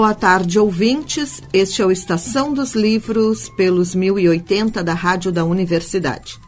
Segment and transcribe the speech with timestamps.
[0.00, 1.42] Boa tarde, ouvintes.
[1.52, 6.40] Este é o Estação dos Livros pelos 1080 da Rádio da Universidade.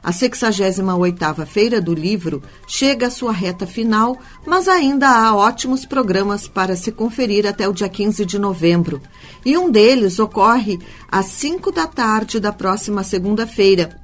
[0.00, 6.46] A 68ª Feira do Livro chega à sua reta final, mas ainda há ótimos programas
[6.46, 9.02] para se conferir até o dia 15 de novembro.
[9.44, 10.78] E um deles ocorre
[11.10, 14.00] às 5 da tarde da próxima segunda-feira.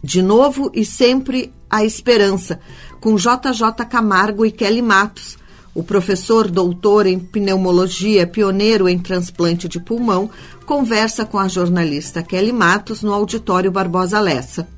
[0.00, 2.60] De novo e sempre a esperança,
[3.00, 5.41] com JJ Camargo e Kelly Matos,
[5.74, 10.30] o professor doutor em pneumologia, pioneiro em transplante de pulmão,
[10.66, 14.68] conversa com a jornalista Kelly Matos no auditório Barbosa Lessa.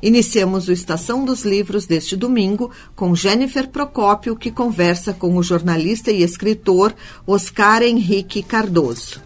[0.00, 6.12] Iniciamos o Estação dos Livros deste domingo com Jennifer Procópio, que conversa com o jornalista
[6.12, 6.94] e escritor
[7.26, 9.20] Oscar Henrique Cardoso.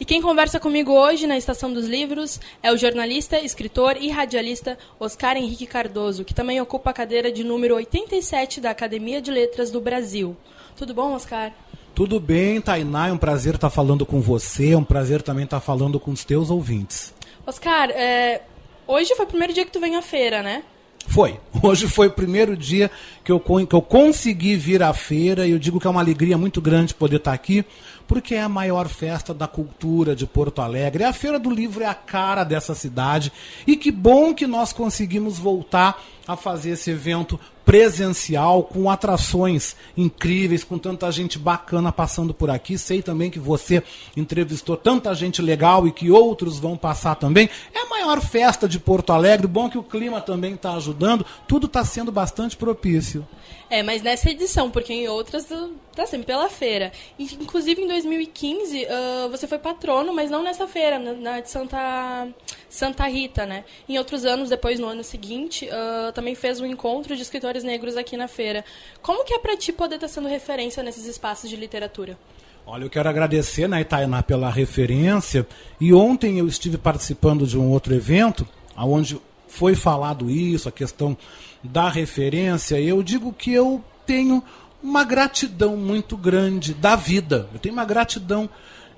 [0.00, 4.78] E quem conversa comigo hoje na Estação dos Livros é o jornalista, escritor e radialista
[4.98, 9.70] Oscar Henrique Cardoso, que também ocupa a cadeira de número 87 da Academia de Letras
[9.70, 10.34] do Brasil.
[10.74, 11.52] Tudo bom, Oscar?
[11.94, 13.08] Tudo bem, Tainá.
[13.08, 16.24] É um prazer estar falando com você, é um prazer também estar falando com os
[16.24, 17.12] teus ouvintes.
[17.46, 18.40] Oscar, é...
[18.86, 20.62] hoje foi o primeiro dia que tu vem à feira, né?
[21.06, 21.38] Foi.
[21.62, 22.90] Hoje foi o primeiro dia
[23.24, 26.38] que eu, que eu consegui vir à feira e eu digo que é uma alegria
[26.38, 27.64] muito grande poder estar aqui,
[28.10, 31.04] porque é a maior festa da cultura de Porto Alegre.
[31.04, 33.32] A Feira do Livro é a cara dessa cidade
[33.64, 40.64] e que bom que nós conseguimos voltar a fazer esse evento presencial, com atrações incríveis,
[40.64, 42.76] com tanta gente bacana passando por aqui.
[42.76, 43.80] Sei também que você
[44.16, 47.48] entrevistou tanta gente legal e que outros vão passar também.
[47.72, 49.46] É a maior festa de Porto Alegre.
[49.46, 51.24] Bom que o clima também está ajudando.
[51.46, 53.24] Tudo está sendo bastante propício.
[53.70, 55.46] É, mas nessa edição, porque em outras
[55.94, 56.90] tá sempre pela feira.
[57.16, 62.28] Inclusive em 2015 uh, você foi patrono, mas não nessa feira, na, de Santa,
[62.68, 63.64] Santa Rita, né?
[63.88, 67.96] Em outros anos, depois no ano seguinte, uh, também fez um encontro de escritores negros
[67.96, 68.64] aqui na feira.
[69.00, 72.18] Como que é para ti poder estar tá sendo referência nesses espaços de literatura?
[72.66, 75.46] Olha, eu quero agradecer, né, Itainá, pela referência.
[75.80, 81.16] E ontem eu estive participando de um outro evento, onde foi falado isso, a questão
[81.62, 84.42] da referência, eu digo que eu tenho
[84.82, 87.48] uma gratidão muito grande da vida.
[87.52, 88.48] Eu tenho uma gratidão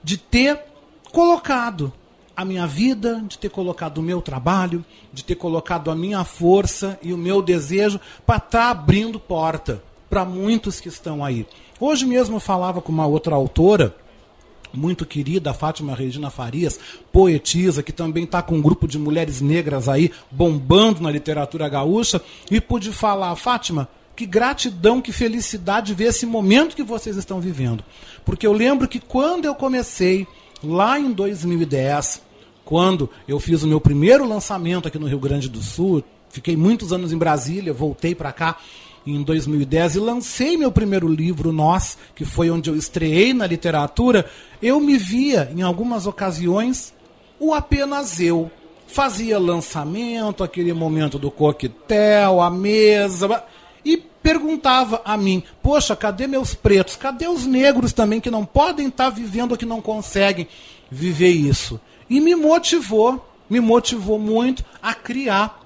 [0.03, 0.61] de ter
[1.11, 1.93] colocado
[2.37, 6.99] a minha vida, de ter colocado o meu trabalho, de ter colocado a minha força
[7.03, 11.47] e o meu desejo para estar tá abrindo porta para muitos que estão aí.
[11.79, 13.95] Hoje mesmo eu falava com uma outra autora
[14.73, 16.79] muito querida, Fátima Regina Farias,
[17.13, 22.21] poetisa, que também está com um grupo de mulheres negras aí bombando na literatura gaúcha,
[22.51, 27.85] e pude falar, Fátima, que gratidão, que felicidade ver esse momento que vocês estão vivendo.
[28.25, 30.27] Porque eu lembro que quando eu comecei,
[30.63, 32.23] lá em 2010,
[32.65, 36.93] quando eu fiz o meu primeiro lançamento aqui no Rio Grande do Sul, fiquei muitos
[36.93, 38.59] anos em Brasília, voltei para cá
[39.07, 44.27] em 2010 e lancei meu primeiro livro, Nós, que foi onde eu estreiei na literatura,
[44.63, 46.95] eu me via, em algumas ocasiões,
[47.39, 48.51] o apenas eu.
[48.87, 53.43] Fazia lançamento, aquele momento do coquetel, a mesa,
[53.85, 56.95] e perguntava a mim: Poxa, cadê meus pretos?
[56.95, 60.47] Cadê os negros também que não podem estar vivendo que não conseguem
[60.91, 61.81] viver isso?
[62.09, 65.62] E me motivou, me motivou muito a criar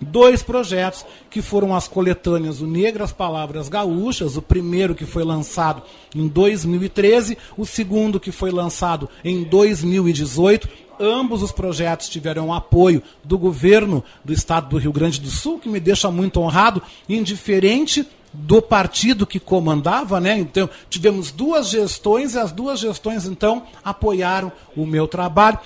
[0.00, 5.82] dois projetos que foram as coletâneas O Negras Palavras Gaúchas, o primeiro que foi lançado
[6.14, 10.68] em 2013, o segundo que foi lançado em 2018.
[10.98, 15.68] Ambos os projetos tiveram apoio do governo do estado do Rio Grande do Sul, que
[15.68, 20.38] me deixa muito honrado, indiferente do partido que comandava, né?
[20.38, 25.58] Então, tivemos duas gestões e as duas gestões então apoiaram o meu trabalho.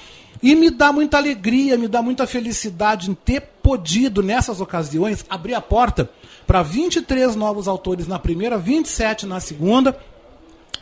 [0.44, 5.55] E me dá muita alegria, me dá muita felicidade em ter podido, nessas ocasiões, abrir
[5.55, 6.11] a porta
[6.46, 9.99] para 23 novos autores na primeira, 27 na segunda,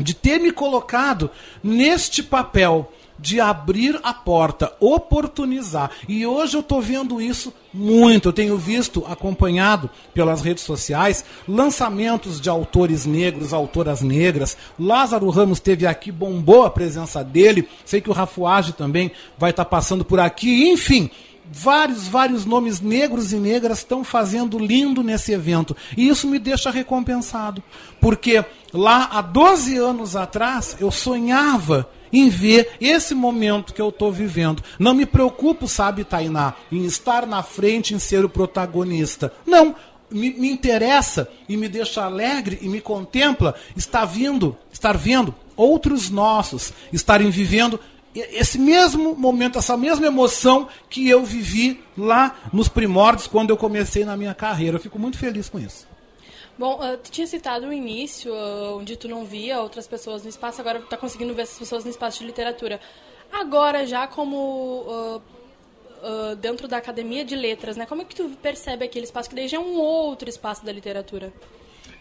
[0.01, 1.31] de ter me colocado
[1.63, 5.93] neste papel de abrir a porta, oportunizar.
[6.09, 8.29] E hoje eu estou vendo isso muito.
[8.29, 14.57] Eu tenho visto, acompanhado pelas redes sociais, lançamentos de autores negros, autoras negras.
[14.79, 17.69] Lázaro Ramos teve aqui, bombou a presença dele.
[17.85, 20.69] Sei que o Rafuage também vai estar tá passando por aqui.
[20.71, 21.09] Enfim,
[21.51, 25.77] vários, vários nomes negros e negras estão fazendo lindo nesse evento.
[25.97, 27.63] E isso me deixa recompensado.
[28.01, 34.13] Porque lá há 12 anos atrás eu sonhava em ver esse momento que eu estou
[34.13, 34.63] vivendo.
[34.79, 39.33] Não me preocupo, sabe, Tainá, em estar na frente, em ser o protagonista.
[39.47, 39.75] Não,
[40.11, 46.11] me, me, interessa e me deixa alegre e me contempla estar vindo, estar vendo outros
[46.11, 47.79] nossos estarem vivendo
[48.15, 54.05] esse mesmo momento, essa mesma emoção que eu vivi lá nos primórdios quando eu comecei
[54.05, 54.77] na minha carreira.
[54.77, 55.87] Eu fico muito feliz com isso.
[56.59, 60.29] Bom, uh, tu tinha citado o início, uh, onde tu não via outras pessoas no
[60.29, 62.81] espaço, agora tu tá conseguindo ver essas pessoas no espaço de literatura.
[63.33, 65.23] Agora, já como uh,
[66.37, 67.87] dentro da academia de letras, né?
[67.87, 70.73] Como é que tu percebe aquele espaço que daí já é um outro espaço da
[70.73, 71.33] literatura?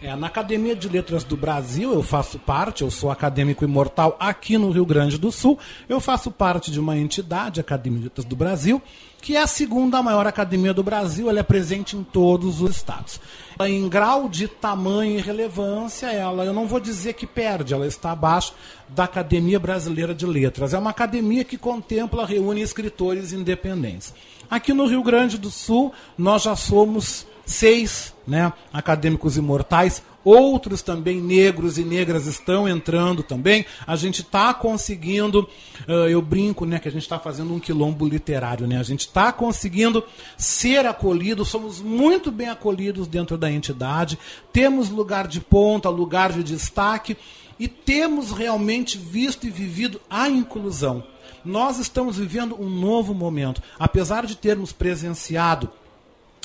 [0.02, 4.58] É, na Academia de Letras do Brasil eu faço parte, eu sou acadêmico imortal aqui
[4.58, 5.60] no Rio Grande do Sul.
[5.88, 8.82] Eu faço parte de uma entidade, Academia de Letras do Brasil,
[9.22, 13.22] que é a segunda maior academia do Brasil, ela é presente em todos os estados.
[13.60, 18.12] Em grau de tamanho e relevância, ela, eu não vou dizer que perde, ela está
[18.12, 18.56] abaixo
[18.90, 20.74] da Academia Brasileira de Letras.
[20.74, 24.16] É uma academia que contempla, reúne escritores independentes.
[24.50, 31.20] Aqui no Rio Grande do Sul, nós já somos seis né, acadêmicos imortais, outros também
[31.20, 33.66] negros e negras estão entrando também.
[33.86, 35.50] A gente está conseguindo,
[35.88, 38.78] uh, eu brinco, né, que a gente está fazendo um quilombo literário, né?
[38.78, 40.04] A gente está conseguindo
[40.38, 44.18] ser acolhido, somos muito bem acolhidos dentro da entidade,
[44.54, 47.18] temos lugar de ponta, lugar de destaque
[47.60, 51.04] e temos realmente visto e vivido a inclusão.
[51.44, 55.72] Nós estamos vivendo um novo momento, apesar de termos presenciado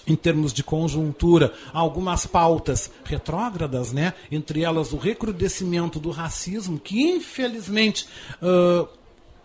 [0.07, 4.15] em termos de conjuntura, algumas pautas retrógradas, né?
[4.31, 8.07] entre elas o recrudescimento do racismo, que infelizmente
[8.41, 8.89] uh,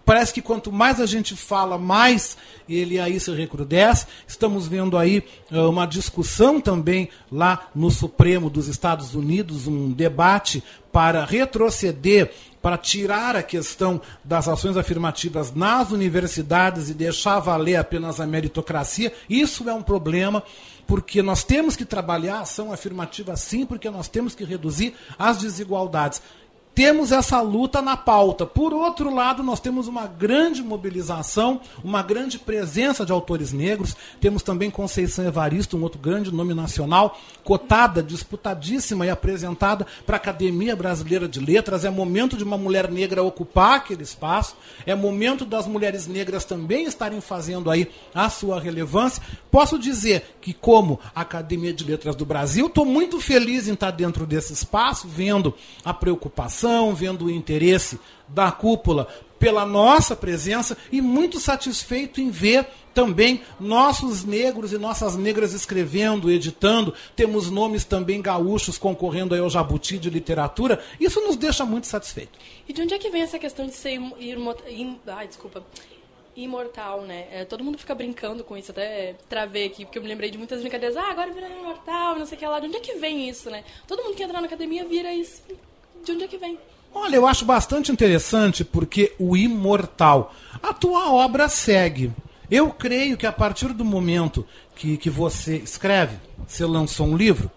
[0.06, 2.38] parece que quanto mais a gente fala, mais
[2.68, 4.06] ele aí se recrudesce.
[4.28, 10.64] Estamos vendo aí uh, uma discussão também lá no Supremo dos Estados Unidos, um debate
[10.92, 12.32] para retroceder
[12.62, 19.12] para tirar a questão das ações afirmativas nas universidades e deixar valer apenas a meritocracia,
[19.30, 20.44] isso é um problema,
[20.86, 25.38] porque nós temos que trabalhar a ação afirmativa sim, porque nós temos que reduzir as
[25.38, 26.22] desigualdades
[26.74, 28.46] temos essa luta na pauta.
[28.46, 33.96] Por outro lado, nós temos uma grande mobilização, uma grande presença de autores negros.
[34.22, 40.18] Temos também Conceição Evaristo, um outro grande nome nacional, cotada, disputadíssima e apresentada para a
[40.18, 41.84] Academia Brasileira de Letras.
[41.84, 44.56] É momento de uma mulher negra ocupar aquele espaço.
[44.86, 49.22] É momento das mulheres negras também estarem fazendo aí a sua relevância.
[49.52, 54.26] Posso dizer que, como Academia de Letras do Brasil, estou muito feliz em estar dentro
[54.26, 55.54] desse espaço, vendo
[55.84, 56.61] a preocupação
[56.94, 59.08] vendo o interesse da cúpula
[59.42, 66.30] pela nossa presença e muito satisfeito em ver também nossos negros e nossas negras escrevendo,
[66.30, 66.94] editando.
[67.16, 70.80] Temos nomes também gaúchos concorrendo ao Jabuti de literatura.
[71.00, 72.38] Isso nos deixa muito satisfeito.
[72.68, 74.00] E de onde é que vem essa questão de ser
[75.08, 75.64] ai, desculpa,
[76.36, 77.28] imortal, né?
[77.32, 80.38] É, todo mundo fica brincando com isso, até travei aqui, porque eu me lembrei de
[80.38, 80.96] muitas brincadeiras.
[80.96, 82.60] Ah, agora virando imortal, não sei o que lá.
[82.60, 83.64] De onde é que vem isso, né?
[83.88, 85.42] Todo mundo que entra na academia vira isso
[86.04, 86.58] de onde é que vem?
[86.94, 90.34] Olha, eu acho bastante interessante porque o imortal.
[90.62, 92.12] A tua obra segue.
[92.50, 94.46] Eu creio que a partir do momento
[94.76, 97.50] que, que você escreve, você lançou um livro,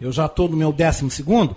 [0.00, 1.54] eu já estou no meu décimo segundo,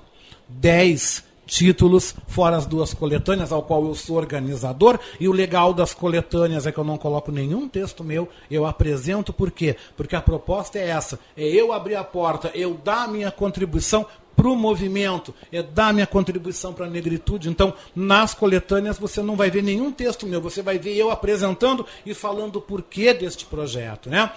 [0.47, 4.99] dez títulos, fora as duas coletâneas, ao qual eu sou organizador.
[5.19, 9.33] E o legal das coletâneas é que eu não coloco nenhum texto meu, eu apresento
[9.33, 9.75] por quê?
[9.95, 14.05] Porque a proposta é essa: é eu abrir a porta, eu dar a minha contribuição
[14.35, 17.49] para o movimento, é dar minha contribuição para a negritude.
[17.49, 21.85] Então, nas coletâneas você não vai ver nenhum texto meu, você vai ver eu apresentando
[22.05, 24.09] e falando o porquê deste projeto.
[24.09, 24.31] Né?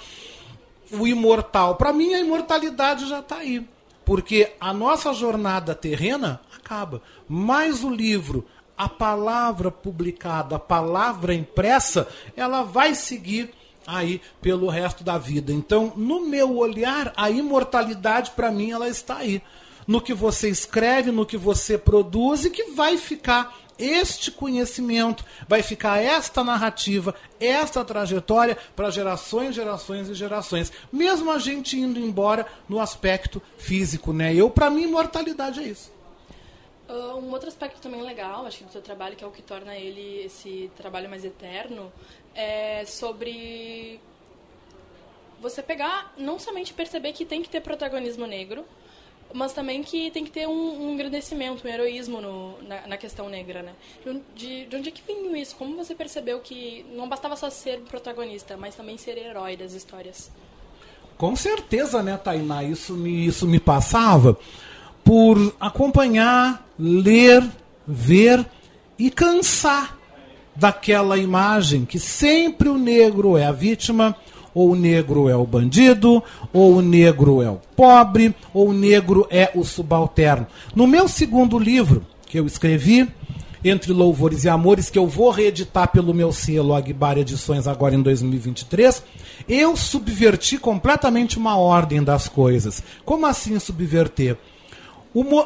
[0.90, 3.66] O imortal, para mim a imortalidade já está aí,
[4.04, 8.44] porque a nossa jornada terrena acaba, mas o livro,
[8.76, 13.50] a palavra publicada, a palavra impressa, ela vai seguir
[13.86, 15.52] aí pelo resto da vida.
[15.52, 19.40] Então, no meu olhar, a imortalidade para mim ela está aí
[19.86, 25.62] no que você escreve, no que você produz e que vai ficar este conhecimento, vai
[25.62, 30.72] ficar esta narrativa, esta trajetória para gerações, gerações e gerações.
[30.90, 34.34] Mesmo a gente indo embora no aspecto físico, né?
[34.34, 35.94] Eu, para mim, imortalidade é isso.
[36.88, 39.42] Uh, um outro aspecto também legal, acho que do seu trabalho, que é o que
[39.42, 41.92] torna ele esse trabalho mais eterno,
[42.34, 44.00] é sobre
[45.40, 48.64] você pegar, não somente perceber que tem que ter protagonismo negro,
[49.32, 53.62] mas também que tem que ter um, um um heroísmo no, na, na, questão negra,
[53.62, 53.72] né?
[54.34, 55.56] De, de onde é que vem isso?
[55.56, 60.30] Como você percebeu que não bastava só ser protagonista, mas também ser herói das histórias?
[61.16, 62.62] Com certeza, né, Tainá?
[62.62, 64.38] Isso me, isso me passava
[65.04, 67.48] por acompanhar, ler,
[67.86, 68.44] ver
[68.98, 69.96] e cansar
[70.54, 74.16] daquela imagem que sempre o negro é a vítima,
[74.56, 79.26] ou o negro é o bandido, ou o negro é o pobre, ou o negro
[79.30, 80.46] é o subalterno.
[80.74, 83.06] No meu segundo livro, que eu escrevi,
[83.62, 88.00] Entre Louvores e Amores, que eu vou reeditar pelo meu selo Aguibar Edições agora em
[88.00, 89.02] 2023,
[89.46, 92.82] eu subverti completamente uma ordem das coisas.
[93.04, 94.38] Como assim subverter?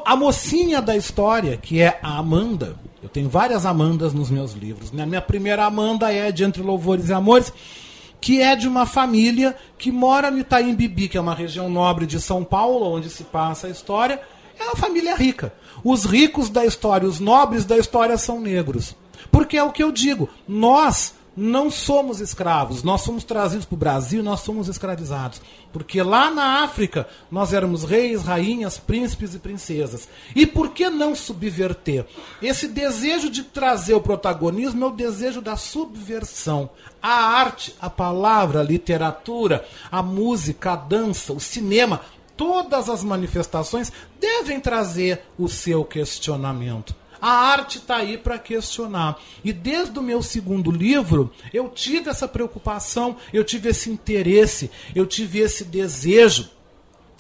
[0.04, 4.92] a mocinha da história, que é a Amanda, eu tenho várias Amandas nos meus livros.
[4.92, 5.02] Né?
[5.02, 7.52] A minha primeira Amanda é de Entre Louvores e Amores,
[8.20, 12.06] que é de uma família que mora no Itaim Bibi, que é uma região nobre
[12.06, 14.20] de São Paulo, onde se passa a história.
[14.58, 15.52] É uma família rica.
[15.82, 18.94] Os ricos da história, os nobres da história são negros.
[19.30, 23.78] Porque é o que eu digo, nós não somos escravos, nós somos trazidos para o
[23.78, 25.40] Brasil, nós somos escravizados.
[25.72, 30.08] Porque lá na África nós éramos reis, rainhas, príncipes e princesas.
[30.34, 32.06] E por que não subverter?
[32.42, 36.70] Esse desejo de trazer o protagonismo é o desejo da subversão.
[37.00, 42.00] A arte, a palavra, a literatura, a música, a dança, o cinema,
[42.36, 46.99] todas as manifestações devem trazer o seu questionamento.
[47.20, 49.18] A arte está aí para questionar.
[49.44, 55.06] E desde o meu segundo livro, eu tive essa preocupação, eu tive esse interesse, eu
[55.06, 56.50] tive esse desejo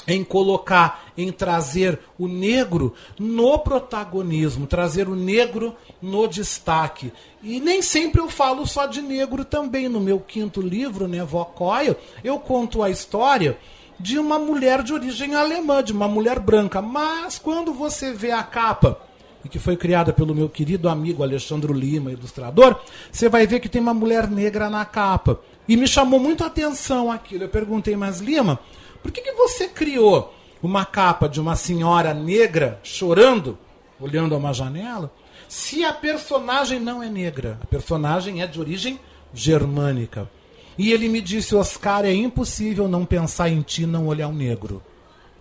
[0.06, 7.12] em colocar, em trazer o negro no protagonismo, trazer o negro no destaque.
[7.42, 9.88] E nem sempre eu falo só de negro também.
[9.88, 13.58] No meu quinto livro, né, Vocóia, eu conto a história
[13.98, 16.80] de uma mulher de origem alemã, de uma mulher branca.
[16.80, 19.09] Mas quando você vê a capa
[19.44, 22.80] e que foi criada pelo meu querido amigo Alexandre Lima, ilustrador,
[23.10, 25.40] você vai ver que tem uma mulher negra na capa.
[25.68, 27.44] E me chamou muito a atenção aquilo.
[27.44, 28.58] Eu perguntei, mas Lima,
[29.02, 33.58] por que, que você criou uma capa de uma senhora negra chorando,
[33.98, 35.12] olhando a uma janela,
[35.48, 37.58] se a personagem não é negra?
[37.62, 39.00] A personagem é de origem
[39.32, 40.28] germânica.
[40.76, 44.82] E ele me disse, Oscar, é impossível não pensar em ti não olhar o negro.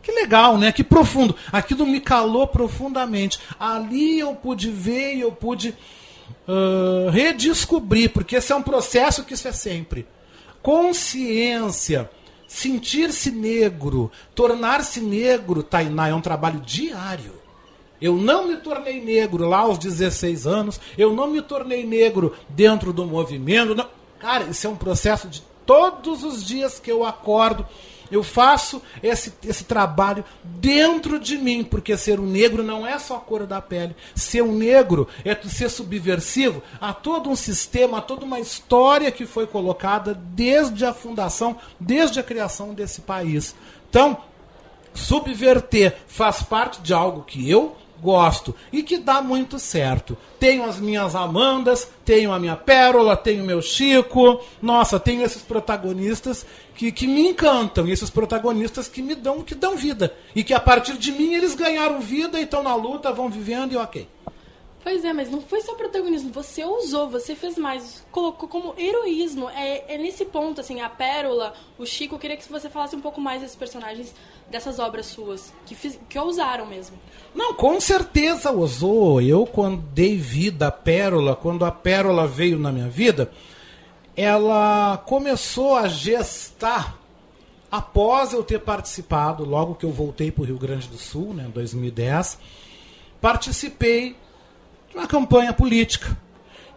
[0.10, 0.72] Que legal, né?
[0.72, 1.36] Que profundo.
[1.52, 3.40] Aquilo me calou profundamente.
[3.60, 5.76] Ali eu pude ver e eu pude
[6.48, 10.08] uh, redescobrir, porque esse é um processo que isso é sempre.
[10.64, 12.10] Consciência,
[12.48, 17.34] sentir-se negro, tornar-se negro, Tainá, é um trabalho diário.
[18.02, 22.92] Eu não me tornei negro lá aos 16 anos, eu não me tornei negro dentro
[22.92, 23.76] do movimento.
[23.76, 23.86] Não.
[24.18, 27.64] Cara, isso é um processo de todos os dias que eu acordo
[28.12, 33.18] eu faço esse, esse trabalho dentro de mim, porque ser um negro não é só
[33.18, 33.96] a cor da pele.
[34.16, 39.26] Ser um negro é ser subversivo a todo um sistema, a toda uma história que
[39.26, 43.56] foi colocada desde a fundação, desde a criação desse país.
[43.90, 44.18] Então,
[44.94, 50.18] subverter faz parte de algo que eu gosto e que dá muito certo.
[50.40, 54.42] Tenho as minhas Amandas, tenho a minha Pérola, tenho meu Chico.
[54.62, 59.76] Nossa, tenho esses protagonistas que, que me encantam, esses protagonistas que me dão, que dão
[59.76, 60.16] vida.
[60.36, 63.74] E que a partir de mim eles ganharam vida e estão na luta, vão vivendo
[63.74, 64.08] e ok.
[64.82, 69.50] Pois é, mas não foi só protagonismo, você usou, você fez mais, colocou como heroísmo.
[69.50, 73.02] É, é nesse ponto, assim, a Pérola, o Chico, eu queria que você falasse um
[73.02, 74.16] pouco mais desses personagens
[74.50, 76.98] dessas obras suas, que, fiz, que ousaram mesmo.
[77.36, 79.22] Não, com certeza ousou.
[79.22, 83.32] Eu, quando dei vida à Pérola, quando a Pérola veio na minha vida,
[84.16, 86.98] ela começou a gestar
[87.70, 91.46] após eu ter participado, logo que eu voltei para o Rio Grande do Sul, né,
[91.48, 92.40] em 2010,
[93.22, 94.16] participei
[94.90, 96.18] de uma campanha política.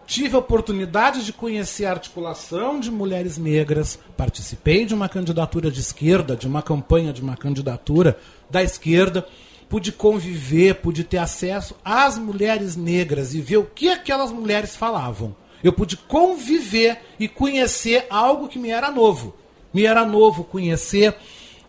[0.05, 5.79] Tive a oportunidade de conhecer a articulação de mulheres negras, participei de uma candidatura de
[5.79, 8.17] esquerda, de uma campanha de uma candidatura
[8.49, 9.25] da esquerda,
[9.69, 15.35] pude conviver, pude ter acesso às mulheres negras e ver o que aquelas mulheres falavam.
[15.63, 19.33] Eu pude conviver e conhecer algo que me era novo.
[19.73, 21.15] Me era novo conhecer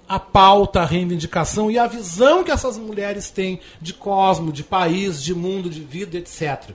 [0.09, 5.23] a pauta, a reivindicação e a visão que essas mulheres têm de cosmo, de país,
[5.23, 6.71] de mundo, de vida, etc.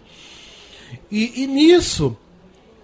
[1.12, 2.18] E, e nisso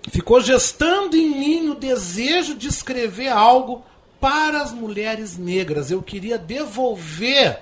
[0.10, 3.84] ficou gestando em mim o desejo de escrever algo
[4.20, 5.90] para as mulheres negras.
[5.90, 7.62] Eu queria devolver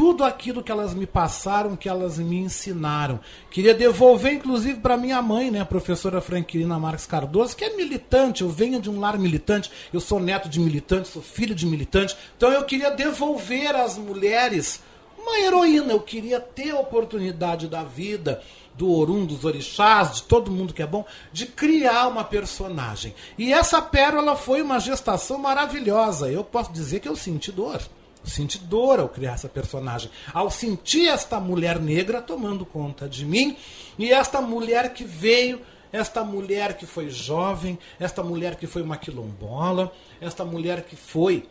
[0.00, 3.20] tudo aquilo que elas me passaram, que elas me ensinaram.
[3.50, 8.40] Queria devolver, inclusive, para minha mãe, né, a professora Franquilina Marques Cardoso, que é militante,
[8.40, 12.16] eu venho de um lar militante, eu sou neto de militante, sou filho de militante.
[12.34, 14.80] Então eu queria devolver às mulheres
[15.18, 18.40] uma heroína, eu queria ter a oportunidade da vida,
[18.72, 23.14] do Orum, dos orixás, de todo mundo que é bom, de criar uma personagem.
[23.36, 26.30] E essa pérola foi uma gestação maravilhosa.
[26.30, 27.82] Eu posso dizer que eu senti dor.
[28.22, 33.56] Senti dor ao criar essa personagem, ao sentir esta mulher negra tomando conta de mim
[33.98, 35.60] e esta mulher que veio,
[35.92, 41.48] esta mulher que foi jovem, esta mulher que foi uma quilombola, esta mulher que foi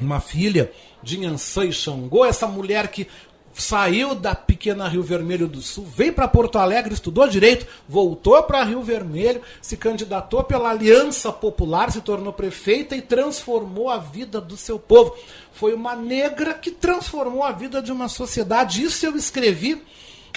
[0.00, 0.72] uma filha
[1.02, 3.06] de Nhansã e Xangô, essa mulher que
[3.54, 8.64] saiu da pequena Rio Vermelho do Sul, veio para Porto Alegre, estudou direito, voltou para
[8.64, 14.56] Rio Vermelho, se candidatou pela Aliança Popular, se tornou prefeita e transformou a vida do
[14.56, 15.14] seu povo.
[15.52, 18.82] Foi uma negra que transformou a vida de uma sociedade.
[18.82, 19.82] Isso eu escrevi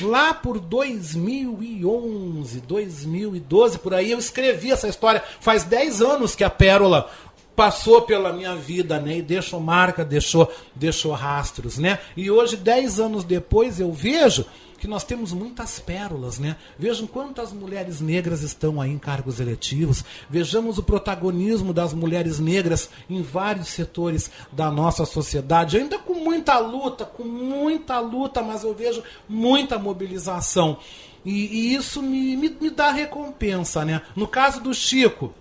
[0.01, 5.23] lá por 2011, 2012, por aí eu escrevi essa história.
[5.39, 7.09] Faz 10 anos que a Pérola
[7.55, 9.17] passou pela minha vida, né?
[9.17, 11.99] E deixou marca, deixou, deixou rastros, né?
[12.15, 14.45] E hoje, dez anos depois, eu vejo
[14.77, 16.57] que nós temos muitas pérolas, né?
[16.77, 20.03] Vejam quantas mulheres negras estão aí em cargos eletivos.
[20.29, 26.59] Vejamos o protagonismo das mulheres negras em vários setores da nossa sociedade, ainda com muita
[26.59, 30.77] luta, com muita luta, mas eu vejo muita mobilização.
[31.23, 34.01] E, e isso me, me, me dá recompensa, né?
[34.15, 35.33] No caso do Chico,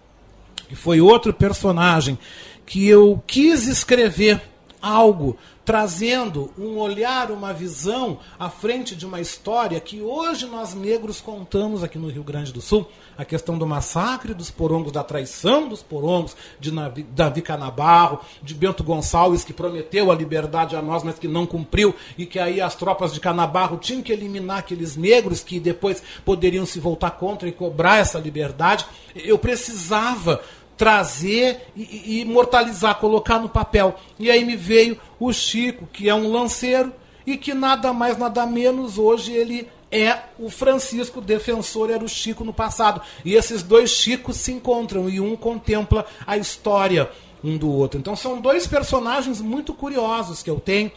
[0.69, 2.19] que foi outro personagem
[2.67, 4.41] que eu quis escrever
[4.81, 11.21] algo trazendo um olhar, uma visão à frente de uma história que hoje nós negros
[11.21, 15.69] contamos aqui no Rio Grande do Sul, a questão do massacre dos porongos, da traição
[15.69, 16.71] dos porongos, de
[17.11, 21.95] Davi Canabarro, de Bento Gonçalves, que prometeu a liberdade a nós, mas que não cumpriu,
[22.19, 26.67] e que aí as tropas de Canabarro tinham que eliminar aqueles negros que depois poderiam
[26.67, 28.85] se voltar contra e cobrar essa liberdade.
[29.15, 30.43] Eu precisava
[30.77, 33.95] trazer e, imortalizar, colocar no papel.
[34.19, 36.93] E aí me veio o Chico, que é um lanceiro
[37.27, 42.45] e que nada mais, nada menos hoje ele é o Francisco defensor, era o Chico
[42.45, 43.01] no passado.
[43.25, 47.11] E esses dois Chicos se encontram e um contempla a história
[47.43, 48.01] um do outro.
[48.01, 50.91] Então são dois personagens muito curiosos que eu tenho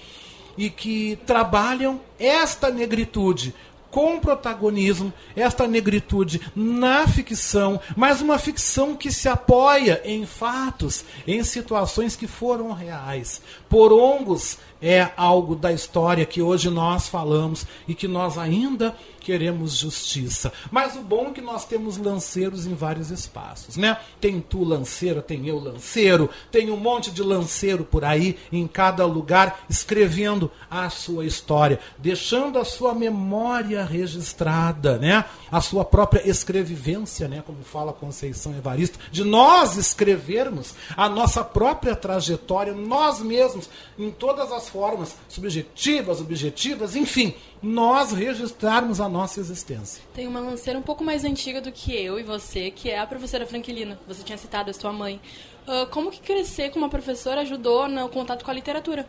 [0.58, 3.54] e que trabalham esta negritude
[3.92, 11.44] com protagonismo, esta negritude na ficção, mas uma ficção que se apoia em fatos, em
[11.44, 13.42] situações que foram reais.
[13.70, 18.96] Porongos é algo da história que hoje nós falamos e que nós ainda
[19.28, 20.54] queremos justiça.
[20.72, 23.98] Mas o bom é que nós temos lanceiros em vários espaços, né?
[24.22, 29.06] Tem tu lanceiro, tem eu lanceiro, tem um monte de lanceiro por aí em cada
[29.06, 35.26] lugar escrevendo a sua história, deixando a sua memória registrada, né?
[35.52, 41.96] A sua própria escrevivência, né, como fala Conceição Evaristo, de nós escrevermos a nossa própria
[41.96, 50.04] trajetória nós mesmos em todas as formas, subjetivas, objetivas, enfim, nós registrarmos a nossa existência.
[50.14, 53.08] Tem uma lanceira um pouco mais antiga do que eu e você, que é a
[53.08, 54.00] professora Franquilina.
[54.08, 55.20] Você tinha citado a sua mãe.
[55.68, 59.08] Uh, como que crescer com uma professora ajudou no contato com a literatura?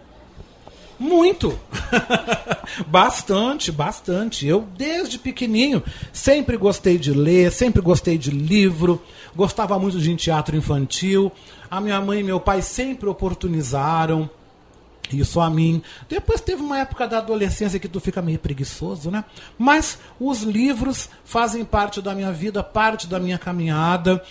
[0.98, 1.56] Muito!
[2.88, 4.46] bastante, bastante.
[4.46, 9.00] Eu, desde pequenininho, sempre gostei de ler, sempre gostei de livro,
[9.36, 11.30] gostava muito de teatro infantil.
[11.70, 14.28] A minha mãe e meu pai sempre oportunizaram
[15.16, 15.82] isso a mim.
[16.08, 19.24] Depois teve uma época da adolescência que tu fica meio preguiçoso, né?
[19.56, 24.22] Mas os livros fazem parte da minha vida, parte da minha caminhada.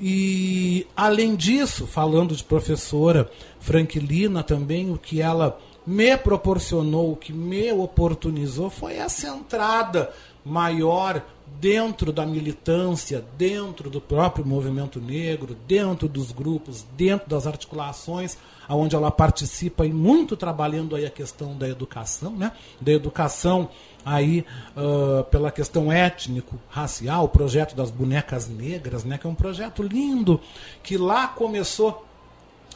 [0.00, 7.32] E além disso, falando de professora Franklina também, o que ela me proporcionou, o que
[7.32, 10.10] me oportunizou foi essa entrada
[10.44, 11.22] maior
[11.60, 18.36] dentro da militância, dentro do próprio movimento negro, dentro dos grupos, dentro das articulações,
[18.68, 22.52] onde ela participa e muito trabalhando aí a questão da educação, né?
[22.80, 23.68] Da educação
[24.04, 24.44] aí
[24.76, 29.18] uh, pela questão étnico, racial, o projeto das bonecas negras, né?
[29.18, 30.40] Que é um projeto lindo
[30.82, 32.06] que lá começou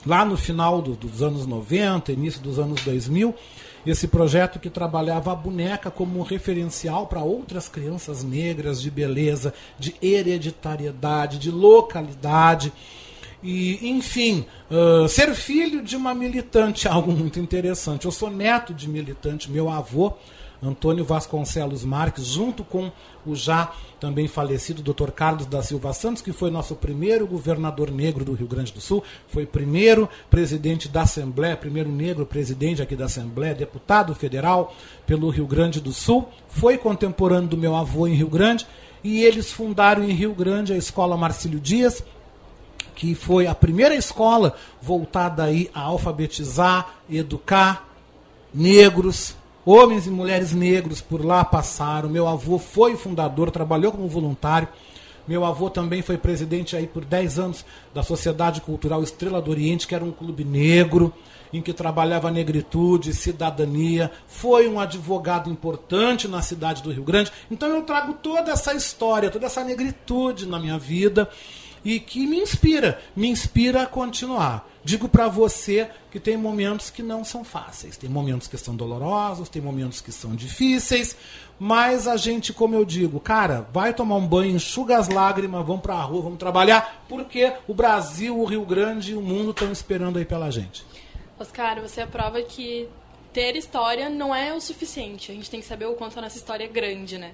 [0.06, 3.34] lá no final do, dos anos 90, início dos anos 2000
[3.86, 9.54] esse projeto que trabalhava a boneca como um referencial para outras crianças negras de beleza,
[9.78, 12.72] de hereditariedade, de localidade.
[13.42, 18.04] E, enfim, uh, ser filho de uma militante é algo muito interessante.
[18.04, 20.14] Eu sou neto de militante, meu avô
[20.62, 22.90] Antônio Vasconcelos Marques, junto com
[23.24, 25.10] o já também falecido Dr.
[25.10, 29.02] Carlos da Silva Santos, que foi nosso primeiro governador negro do Rio Grande do Sul,
[29.28, 34.74] foi primeiro presidente da Assembleia, primeiro negro presidente aqui da Assembleia, deputado federal
[35.06, 38.66] pelo Rio Grande do Sul, foi contemporâneo do meu avô em Rio Grande,
[39.02, 42.02] e eles fundaram em Rio Grande a Escola Marcílio Dias,
[42.98, 47.88] que foi a primeira escola voltada aí a alfabetizar, educar
[48.52, 49.36] negros,
[49.70, 52.08] Homens e mulheres negros por lá passaram.
[52.08, 54.66] Meu avô foi fundador, trabalhou como voluntário.
[55.26, 59.86] Meu avô também foi presidente aí por 10 anos da Sociedade Cultural Estrela do Oriente,
[59.86, 61.12] que era um clube negro,
[61.52, 64.10] em que trabalhava negritude, cidadania.
[64.26, 67.30] Foi um advogado importante na cidade do Rio Grande.
[67.50, 71.28] Então eu trago toda essa história, toda essa negritude na minha vida.
[71.88, 74.68] E que me inspira, me inspira a continuar.
[74.84, 79.48] Digo para você que tem momentos que não são fáceis, tem momentos que são dolorosos,
[79.48, 81.16] tem momentos que são difíceis,
[81.58, 85.80] mas a gente, como eu digo, cara, vai tomar um banho, enxuga as lágrimas, vamos
[85.80, 89.72] para a rua, vamos trabalhar, porque o Brasil, o Rio Grande e o mundo estão
[89.72, 90.84] esperando aí pela gente.
[91.40, 92.86] Oscar, você é prova que
[93.32, 95.32] ter história não é o suficiente.
[95.32, 97.32] A gente tem que saber o quanto a nossa história é grande, né?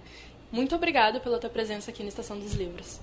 [0.53, 3.01] Muito obrigada pela tua presença aqui na Estação dos Livros.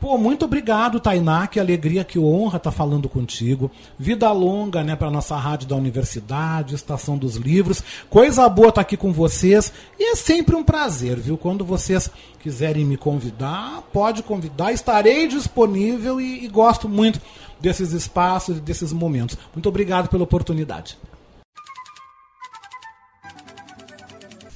[0.00, 3.70] Pô, muito obrigado, Tainá, que alegria, que honra estar tá falando contigo.
[3.98, 7.82] Vida longa, né, para nossa rádio da universidade, Estação dos Livros.
[8.08, 11.36] Coisa boa estar tá aqui com vocês e é sempre um prazer, viu?
[11.36, 12.10] Quando vocês
[12.42, 17.20] quiserem me convidar, pode convidar, estarei disponível e, e gosto muito
[17.60, 19.36] desses espaços e desses momentos.
[19.54, 20.96] Muito obrigado pela oportunidade.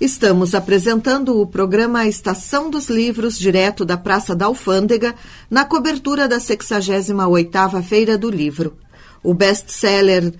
[0.05, 5.15] Estamos apresentando o programa Estação dos Livros, direto da Praça da Alfândega,
[5.51, 8.77] na cobertura da 68ª Feira do Livro.
[9.23, 10.35] O best-seller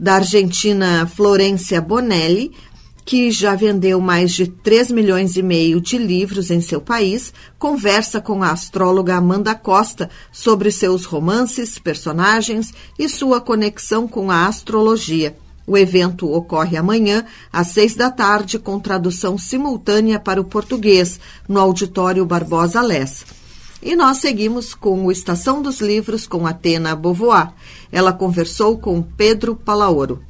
[0.00, 2.50] da argentina Florência Bonelli,
[3.04, 8.20] que já vendeu mais de 3 milhões e meio de livros em seu país, conversa
[8.20, 15.36] com a astróloga Amanda Costa sobre seus romances, personagens e sua conexão com a astrologia.
[15.66, 21.58] O evento ocorre amanhã, às seis da tarde, com tradução simultânea para o português, no
[21.58, 23.24] Auditório Barbosa Lessa.
[23.82, 27.52] E nós seguimos com o Estação dos Livros com Atena Beauvoir.
[27.90, 30.22] Ela conversou com Pedro Palaoro.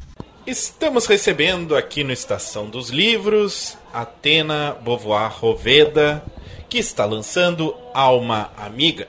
[0.47, 6.25] Estamos recebendo aqui no Estação dos Livros Atena Beauvoir Roveda,
[6.69, 9.09] que está lançando Alma Amiga.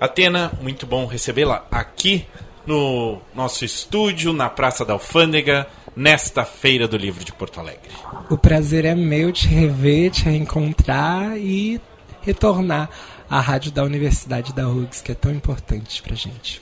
[0.00, 2.26] Atena, muito bom recebê-la aqui
[2.66, 7.90] no nosso estúdio, na Praça da Alfândega, nesta Feira do Livro de Porto Alegre.
[8.30, 11.80] O prazer é meu te rever, te reencontrar e
[12.22, 12.88] retornar
[13.28, 16.60] à rádio da Universidade da URGS, que é tão importante pra gente.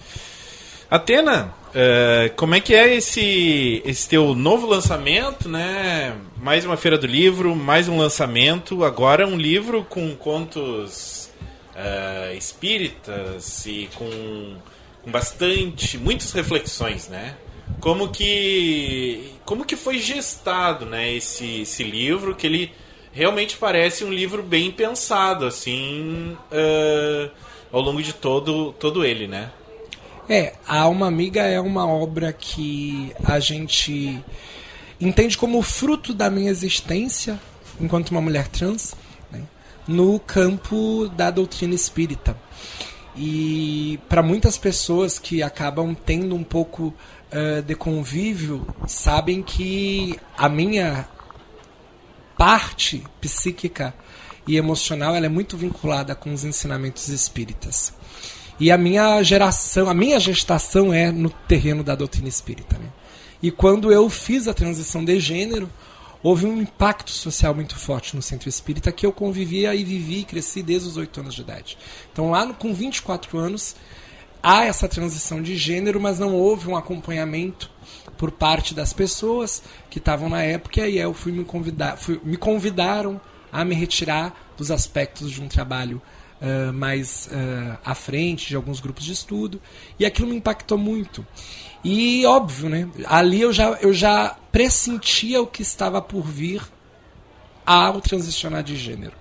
[0.91, 6.17] Atena, uh, como é que é esse, esse teu novo lançamento, né?
[6.43, 11.31] Mais uma Feira do Livro, mais um lançamento, agora um livro com contos
[11.77, 14.57] uh, espíritas e com
[15.03, 17.37] com bastante, muitas reflexões, né?
[17.81, 22.73] Como que como que foi gestado, né, esse, esse livro que ele
[23.13, 27.31] realmente parece um livro bem pensado, assim, uh,
[27.73, 29.51] ao longo de todo todo ele, né?
[30.29, 34.23] É, a Alma Amiga é uma obra que a gente
[35.01, 37.41] entende como fruto da minha existência
[37.81, 38.95] enquanto uma mulher trans,
[39.33, 39.43] né,
[39.89, 42.37] no campo da doutrina espírita.
[43.17, 46.95] E para muitas pessoas que acabam tendo um pouco
[47.33, 51.09] uh, de convívio, sabem que a minha
[52.37, 53.95] parte psíquica
[54.47, 57.93] e emocional ela é muito vinculada com os ensinamentos espíritas.
[58.59, 62.79] E a minha geração, a minha gestação é no terreno da doutrina espírita.
[62.79, 62.89] Né?
[63.43, 65.69] E quando eu fiz a transição de gênero,
[66.23, 70.25] houve um impacto social muito forte no centro espírita que eu convivia e vivi e
[70.25, 71.79] cresci desde os 8 anos de idade.
[72.13, 73.77] Então, lá no, com 24 anos,
[74.43, 77.71] há essa transição de gênero, mas não houve um acompanhamento
[78.17, 80.81] por parte das pessoas que estavam na época.
[80.81, 83.21] E aí eu fui me convidar, fui, me convidaram
[83.53, 86.01] a me retirar dos aspectos de um trabalho
[86.41, 89.61] uh, mais uh, à frente, de alguns grupos de estudo.
[89.99, 91.27] E aquilo me impactou muito.
[91.83, 92.89] E óbvio, né?
[93.07, 96.63] Ali eu já, eu já pressentia o que estava por vir
[97.65, 99.15] ao transicionar de gênero,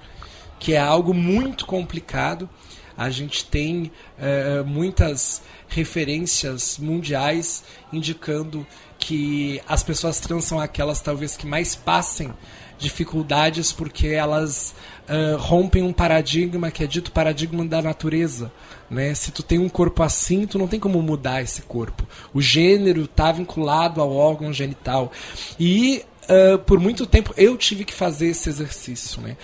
[0.60, 2.50] que é algo muito complicado.
[2.98, 8.67] A gente tem é, muitas referências mundiais indicando
[8.98, 12.34] que as pessoas trans são aquelas talvez que mais passem
[12.78, 14.74] dificuldades porque elas
[15.08, 18.52] uh, rompem um paradigma que é dito paradigma da natureza.
[18.89, 19.13] Né?
[19.13, 22.08] Se tu tem um corpo assim, tu não tem como mudar esse corpo.
[22.34, 25.12] O gênero está vinculado ao órgão genital.
[25.60, 29.21] E uh, por muito tempo eu tive que fazer esse exercício.
[29.21, 29.38] Né?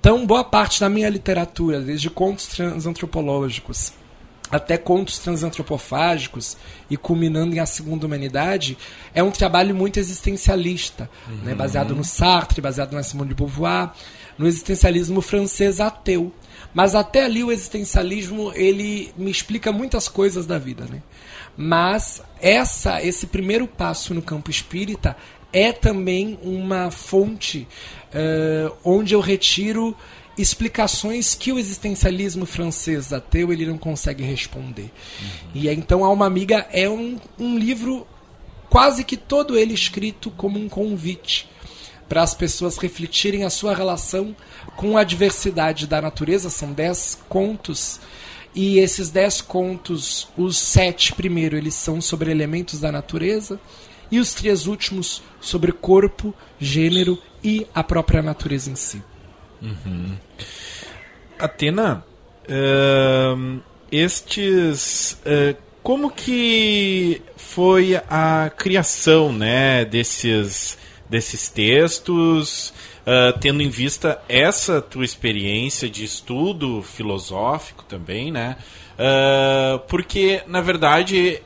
[0.00, 3.92] Então, boa parte da minha literatura, desde contos transantropológicos
[4.52, 6.58] até contos transantropofágicos
[6.90, 8.76] e culminando em A Segunda Humanidade,
[9.14, 11.34] é um trabalho muito existencialista, né?
[11.34, 11.44] uhum.
[11.44, 11.54] né?
[11.54, 13.92] baseado no Sartre, baseado na Simone de Beauvoir,
[14.36, 16.30] no existencialismo francês ateu.
[16.74, 21.02] Mas até ali o existencialismo ele me explica muitas coisas da vida, né?
[21.56, 25.16] Mas essa, esse primeiro passo no campo espírita
[25.52, 27.68] é também uma fonte
[28.14, 29.94] uh, onde eu retiro
[30.36, 34.90] explicações que o existencialismo francês ateu ele não consegue responder.
[35.20, 35.50] Uhum.
[35.54, 38.06] E então Alma Amiga é um, um livro
[38.70, 41.50] quase que todo ele escrito como um convite
[42.08, 44.34] para as pessoas refletirem a sua relação
[44.76, 46.50] com a diversidade da natureza.
[46.50, 48.00] São dez contos
[48.54, 53.58] E esses dez contos, os sete primeiro, eles são sobre elementos da natureza,
[54.10, 59.02] e os três últimos sobre corpo, gênero e a própria natureza em si.
[59.62, 60.16] Uhum.
[61.38, 62.04] Atena,
[62.44, 65.18] uh, estes.
[65.24, 72.72] Uh, como que foi a criação né, desses, desses textos?
[73.02, 78.56] Uh, tendo em vista essa tua experiência de estudo filosófico também, né?
[78.92, 81.42] Uh, porque, na verdade,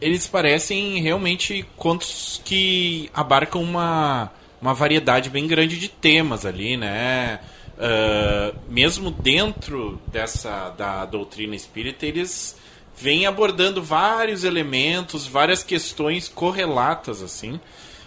[0.00, 4.30] eles parecem realmente contos que abarcam uma,
[4.62, 7.40] uma variedade bem grande de temas ali, né?
[7.76, 12.56] Uh, mesmo dentro dessa da doutrina espírita, eles
[12.96, 17.58] vêm abordando vários elementos, várias questões correlatas, assim.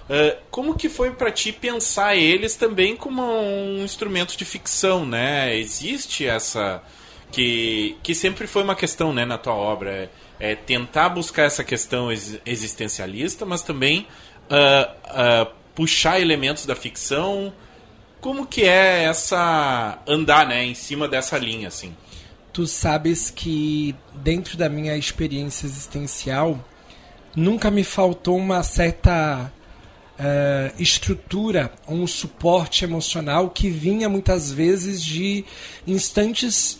[0.03, 5.55] Uh, como que foi para ti pensar eles também como um instrumento de ficção, né?
[5.55, 6.83] Existe essa
[7.33, 11.63] que, que sempre foi uma questão, né, na tua obra, é, é tentar buscar essa
[11.63, 14.07] questão ex existencialista, mas também
[14.51, 17.51] uh, uh, puxar elementos da ficção.
[18.21, 21.95] Como que é essa andar, né, em cima dessa linha, assim?
[22.53, 26.59] Tu sabes que dentro da minha experiência existencial
[27.35, 29.51] nunca me faltou uma certa
[30.19, 35.45] uh, estrutura, um suporte emocional que vinha muitas vezes de
[35.85, 36.79] instantes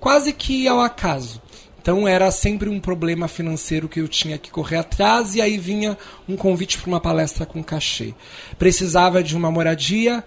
[0.00, 1.40] quase que ao acaso.
[1.80, 5.96] Então era sempre um problema financeiro que eu tinha que correr atrás e aí vinha
[6.28, 8.14] um convite para uma palestra com cachê.
[8.58, 10.22] Precisava de uma moradia,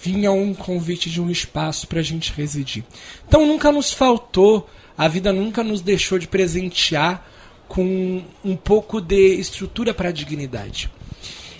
[0.00, 2.84] vinha um convite de um espaço para a gente residir.
[3.26, 7.26] Então nunca nos faltou, a vida nunca nos deixou de presentear
[7.68, 10.90] com um pouco de estrutura para a dignidade.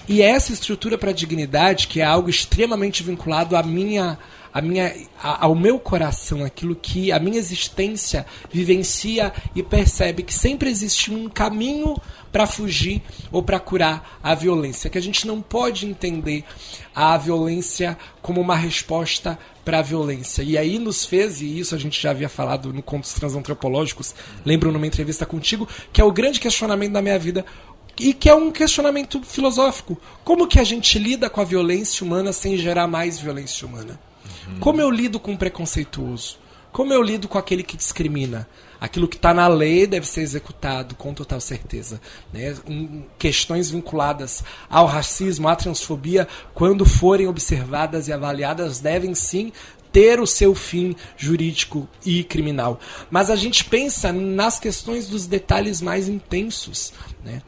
[0.09, 4.19] E essa estrutura para a dignidade, que é algo extremamente vinculado à minha,
[4.55, 10.71] à minha, ao meu coração, aquilo que a minha existência vivencia e percebe que sempre
[10.71, 15.87] existe um caminho para fugir ou para curar a violência, que a gente não pode
[15.87, 16.45] entender
[16.95, 20.45] a violência como uma resposta para a violência.
[20.45, 24.15] E aí nos fez, e isso a gente já havia falado no Contos Transantropológicos,
[24.45, 27.45] lembro numa entrevista contigo, que é o grande questionamento da minha vida,
[27.99, 30.01] e que é um questionamento filosófico.
[30.23, 33.99] Como que a gente lida com a violência humana sem gerar mais violência humana?
[34.47, 34.61] Uhum.
[34.61, 36.39] Como eu lido com o preconceituoso?
[36.73, 38.49] Como eu lido com aquele que discrimina?
[38.81, 42.01] Aquilo que está na lei deve ser executado com total certeza.
[42.33, 42.55] Né?
[43.17, 49.53] Questões vinculadas ao racismo, à transfobia, quando forem observadas e avaliadas, devem sim
[49.93, 52.81] ter o seu fim jurídico e criminal.
[53.09, 56.93] Mas a gente pensa nas questões dos detalhes mais intensos.
[57.25, 57.41] Né?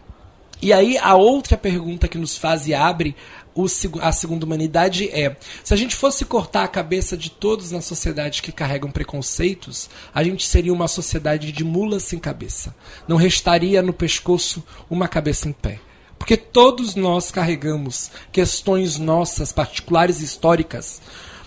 [0.63, 3.17] E aí a outra pergunta que nos faz e abre
[3.57, 3.67] o,
[4.03, 8.43] a segunda humanidade é: se a gente fosse cortar a cabeça de todos na sociedade
[8.43, 12.75] que carregam preconceitos, a gente seria uma sociedade de mulas sem cabeça.
[13.09, 15.81] Não restaria no pescoço uma cabeça em pé.
[16.19, 21.01] Porque todos nós carregamos questões nossas, particulares históricas,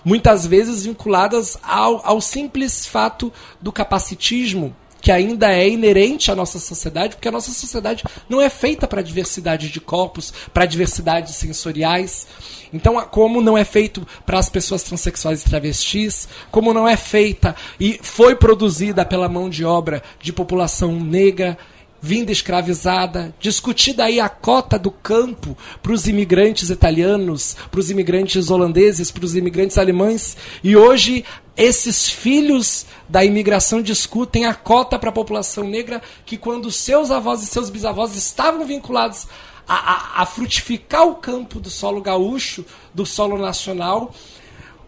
[0.04, 6.60] muitas vezes vinculadas ao, ao simples fato do capacitismo que ainda é inerente à nossa
[6.60, 12.28] sociedade, porque a nossa sociedade não é feita para diversidade de corpos, para diversidade sensoriais.
[12.74, 17.56] Então, como não é feito para as pessoas transexuais e travestis, como não é feita
[17.80, 21.58] e foi produzida pela mão de obra de população negra,
[22.02, 28.50] vinda escravizada, discutida aí a cota do campo para os imigrantes italianos, para os imigrantes
[28.50, 31.26] holandeses, para os imigrantes alemães, e hoje
[31.60, 37.44] esses filhos da imigração discutem a cota para a população negra que quando seus avós
[37.44, 39.28] e seus bisavós estavam vinculados
[39.68, 44.16] a, a, a frutificar o campo do solo gaúcho, do solo nacional,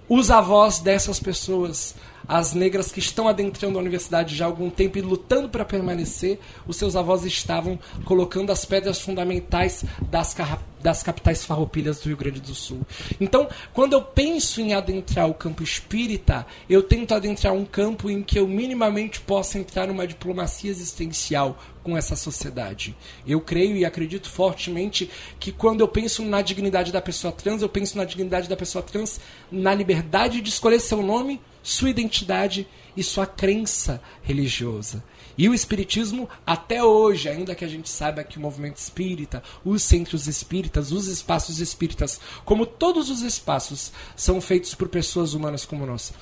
[0.08, 1.94] os avós dessas pessoas
[2.32, 6.40] as negras que estão adentrando a universidade já há algum tempo e lutando para permanecer,
[6.66, 10.34] os seus avós estavam colocando as pedras fundamentais das,
[10.82, 12.88] das capitais farroupilhas do Rio Grande do Sul.
[13.20, 18.24] Então, quando eu penso em adentrar o campo espírita, eu tento adentrar um campo em
[18.24, 22.96] que eu minimamente possa entrar numa diplomacia existencial com essa sociedade.
[23.28, 27.68] Eu creio e acredito fortemente que quando eu penso na dignidade da pessoa trans, eu
[27.68, 29.20] penso na dignidade da pessoa trans
[29.52, 35.04] na liberdade de escolher seu nome, sua identidade e sua crença religiosa.
[35.38, 39.82] E o Espiritismo, até hoje, ainda que a gente saiba que o movimento espírita, os
[39.82, 45.86] centros espíritas, os espaços espíritas, como todos os espaços, são feitos por pessoas humanas como
[45.86, 46.14] nós,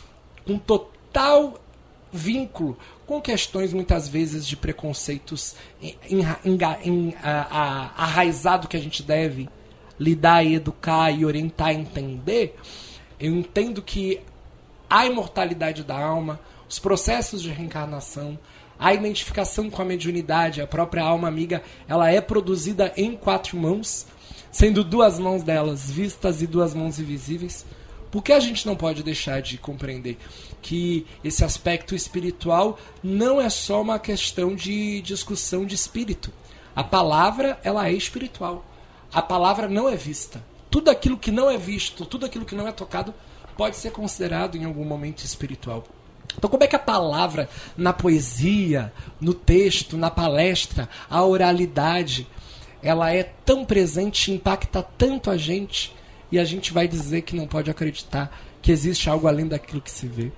[0.45, 1.59] com total
[2.11, 2.77] vínculo
[3.09, 5.55] com questões muitas vezes de preconceitos
[7.95, 9.49] arraizado que a gente deve
[9.99, 12.55] lidar e educar e orientar a entender,
[13.19, 14.21] eu entendo que
[14.89, 18.37] a imortalidade da alma, os processos de reencarnação,
[18.77, 24.07] a identificação com a mediunidade, a própria alma amiga, ela é produzida em quatro mãos,
[24.51, 27.65] sendo duas mãos delas vistas e duas mãos invisíveis.
[28.09, 30.17] Por que a gente não pode deixar de compreender
[30.61, 36.31] que esse aspecto espiritual não é só uma questão de discussão de espírito?
[36.75, 38.65] A palavra, ela é espiritual.
[39.13, 40.41] A palavra não é vista.
[40.71, 43.13] Tudo aquilo que não é visto, tudo aquilo que não é tocado,
[43.59, 45.83] pode ser considerado em algum momento espiritual.
[46.37, 52.25] Então, como é que a palavra, na poesia, no texto, na palestra, a oralidade,
[52.81, 55.93] ela é tão presente, impacta tanto a gente,
[56.31, 59.91] e a gente vai dizer que não pode acreditar que existe algo além daquilo que
[59.91, 60.31] se vê?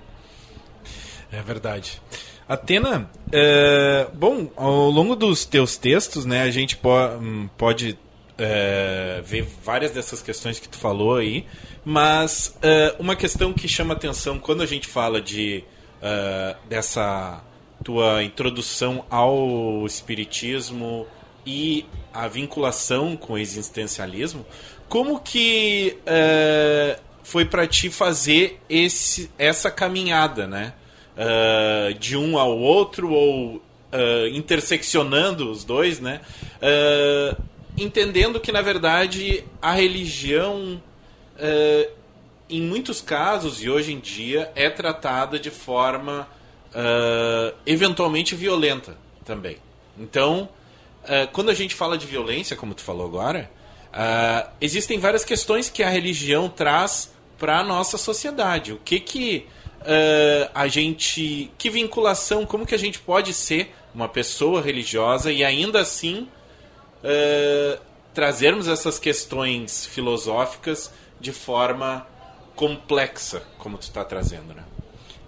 [1.30, 2.02] É verdade.
[2.48, 7.96] Atena, é, bom, ao longo dos teus textos, né, a gente po hum, pode
[8.42, 11.46] é, ver várias dessas questões que tu falou aí,
[11.84, 15.62] mas é, uma questão que chama atenção quando a gente fala de
[15.98, 17.40] uh, dessa
[17.84, 21.06] tua introdução ao espiritismo
[21.46, 24.44] e a vinculação com o existencialismo,
[24.88, 30.74] como que uh, foi para ti fazer esse, essa caminhada, né?
[31.16, 36.20] Uh, de um ao outro ou uh, interseccionando os dois, né?
[37.76, 40.80] Entendendo que na verdade a religião
[42.52, 46.28] em muitos casos, e hoje em dia, é tratada de forma
[46.74, 49.56] uh, eventualmente violenta também.
[49.98, 50.48] Então,
[51.04, 53.50] uh, quando a gente fala de violência, como tu falou agora,
[53.88, 58.72] uh, existem várias questões que a religião traz para a nossa sociedade.
[58.72, 59.46] O que que
[60.54, 61.50] a gente.
[61.58, 66.28] Que vinculação, como que a gente pode ser uma pessoa religiosa e ainda assim
[68.14, 72.06] trazermos essas questões filosóficas de forma
[72.54, 74.64] complexa, como tu está trazendo, né?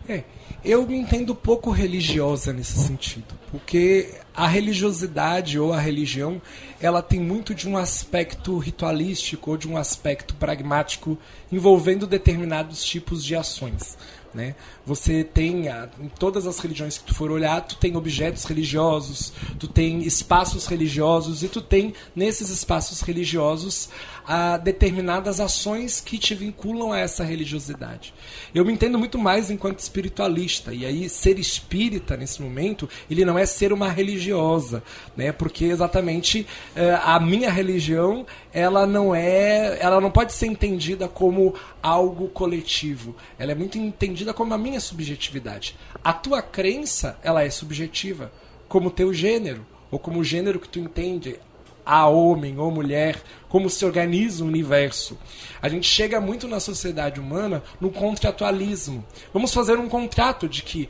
[0.08, 0.22] É,
[0.64, 6.40] eu me entendo pouco religiosa nesse sentido, porque a religiosidade ou a religião,
[6.80, 11.18] ela tem muito de um aspecto ritualístico ou de um aspecto pragmático
[11.50, 13.96] envolvendo determinados tipos de ações.
[14.34, 14.56] Né?
[14.84, 19.68] Você tem, em todas as religiões que tu for olhar, tu tem objetos religiosos, tu
[19.68, 23.88] tem espaços religiosos e tu tem, nesses espaços religiosos,
[24.26, 28.14] a determinadas ações que te vinculam a essa religiosidade.
[28.54, 33.38] Eu me entendo muito mais enquanto espiritualista, e aí ser espírita nesse momento, ele não
[33.38, 34.82] é ser uma religiosa,
[35.16, 35.32] né?
[35.32, 41.54] Porque exatamente eh, a minha religião, ela não é, ela não pode ser entendida como
[41.82, 43.14] algo coletivo.
[43.38, 45.76] Ela é muito entendida como a minha subjetividade.
[46.02, 48.32] A tua crença, ela é subjetiva,
[48.68, 51.38] como o teu gênero, ou como o gênero que tu entende,
[51.84, 53.22] a homem ou mulher,
[53.54, 55.16] como se organiza o universo.
[55.62, 59.04] A gente chega muito na sociedade humana no contratualismo.
[59.32, 60.88] Vamos fazer um contrato de que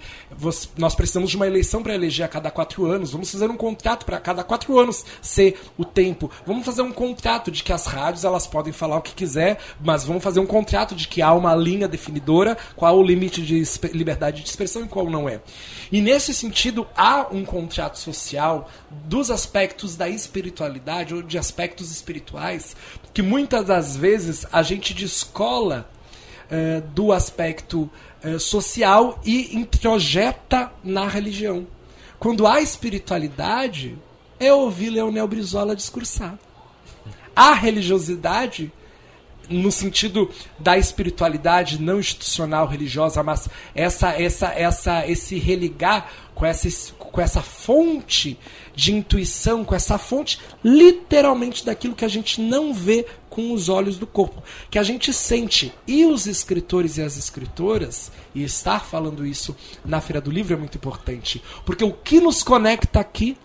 [0.79, 3.12] nós precisamos de uma eleição para eleger a cada quatro anos.
[3.12, 6.31] Vamos fazer um contrato para cada quatro anos ser o tempo.
[6.46, 10.05] Vamos fazer um contrato de que as rádios elas podem falar o que quiser, mas
[10.05, 14.42] vamos fazer um contrato de que há uma linha definidora, qual o limite de liberdade
[14.42, 15.42] de expressão e qual não é.
[15.92, 22.53] E nesse sentido há um contrato social dos aspectos da espiritualidade ou de aspectos espirituais
[23.12, 25.88] que muitas das vezes a gente descola
[26.50, 27.90] uh, do aspecto
[28.24, 31.66] uh, social e introjeta na religião.
[32.18, 33.98] Quando há espiritualidade,
[34.38, 36.38] é ouvir Leonel Brizola discursar.
[37.36, 38.72] A religiosidade,
[39.48, 46.68] no sentido da espiritualidade não institucional religiosa, mas essa, essa, essa, esse religar com essa,
[47.14, 48.37] com essa fonte
[48.74, 53.98] de intuição, com essa fonte literalmente daquilo que a gente não vê com os olhos
[53.98, 55.72] do corpo, que a gente sente.
[55.87, 60.57] E os escritores e as escritoras, e estar falando isso na Feira do Livro é
[60.57, 63.38] muito importante, porque o que nos conecta aqui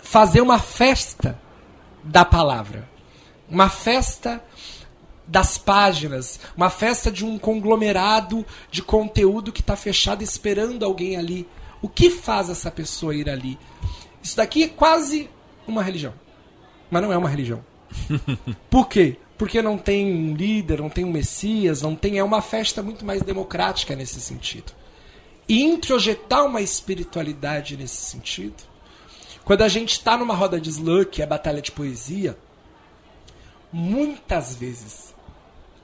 [0.00, 1.36] fazer uma festa
[2.04, 2.88] da palavra.
[3.50, 4.40] Uma festa
[5.26, 11.48] das páginas, uma festa de um conglomerado de conteúdo que está fechado esperando alguém ali.
[11.84, 13.58] O que faz essa pessoa ir ali?
[14.22, 15.28] Isso daqui é quase
[15.66, 16.14] uma religião.
[16.90, 17.62] Mas não é uma religião.
[18.70, 19.18] Por quê?
[19.36, 22.16] Porque não tem um líder, não tem um messias, não tem.
[22.16, 24.72] É uma festa muito mais democrática nesse sentido.
[25.46, 28.64] E introjetar uma espiritualidade nesse sentido.
[29.44, 32.34] Quando a gente está numa roda de slam, que é batalha de poesia,
[33.70, 35.14] muitas vezes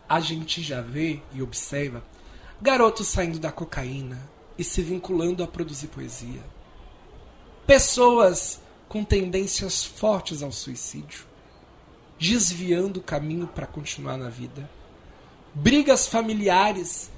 [0.08, 2.02] a gente já vê e observa
[2.58, 6.42] garotos saindo da cocaína e se vinculando a produzir poesia.
[7.66, 11.24] Pessoas com tendências fortes ao suicídio,
[12.18, 14.68] desviando o caminho para continuar na vida,
[15.54, 17.10] brigas familiares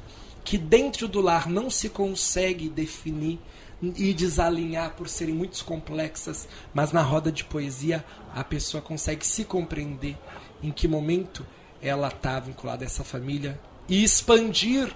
[0.44, 3.40] que dentro do lar não se consegue definir
[3.82, 9.44] e desalinhar por serem muito complexas, mas na roda de poesia a pessoa consegue se
[9.44, 10.16] compreender
[10.62, 11.44] em que momento
[11.82, 14.94] ela está vinculada a essa família e expandir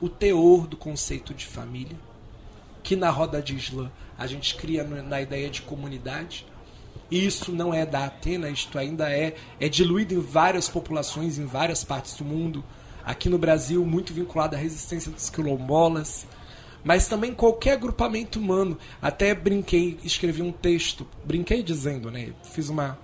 [0.00, 1.96] o teor do conceito de família,
[2.82, 6.46] que na roda de Islã a gente cria na ideia de comunidade.
[7.10, 11.46] E isso não é da Atena, isto ainda é, é diluído em várias populações, em
[11.46, 12.64] várias partes do mundo.
[13.04, 16.26] Aqui no Brasil, muito vinculado à resistência dos quilombolas,
[16.82, 18.76] mas também qualquer agrupamento humano.
[19.00, 22.32] Até brinquei, escrevi um texto, brinquei dizendo, né?
[22.42, 22.98] Fiz uma,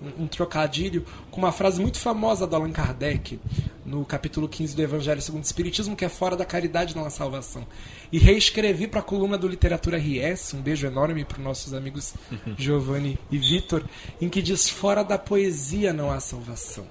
[0.00, 3.38] um, um, trocadilho com uma frase muito famosa do Allan Kardec,
[3.84, 7.10] no capítulo 15 do Evangelho segundo o Espiritismo, que é fora da caridade não há
[7.10, 7.66] salvação.
[8.12, 12.14] E reescrevi para a coluna do Literatura RS, um beijo enorme para os nossos amigos
[12.56, 13.84] Giovanni e Vitor,
[14.20, 16.86] em que diz: fora da poesia não há salvação.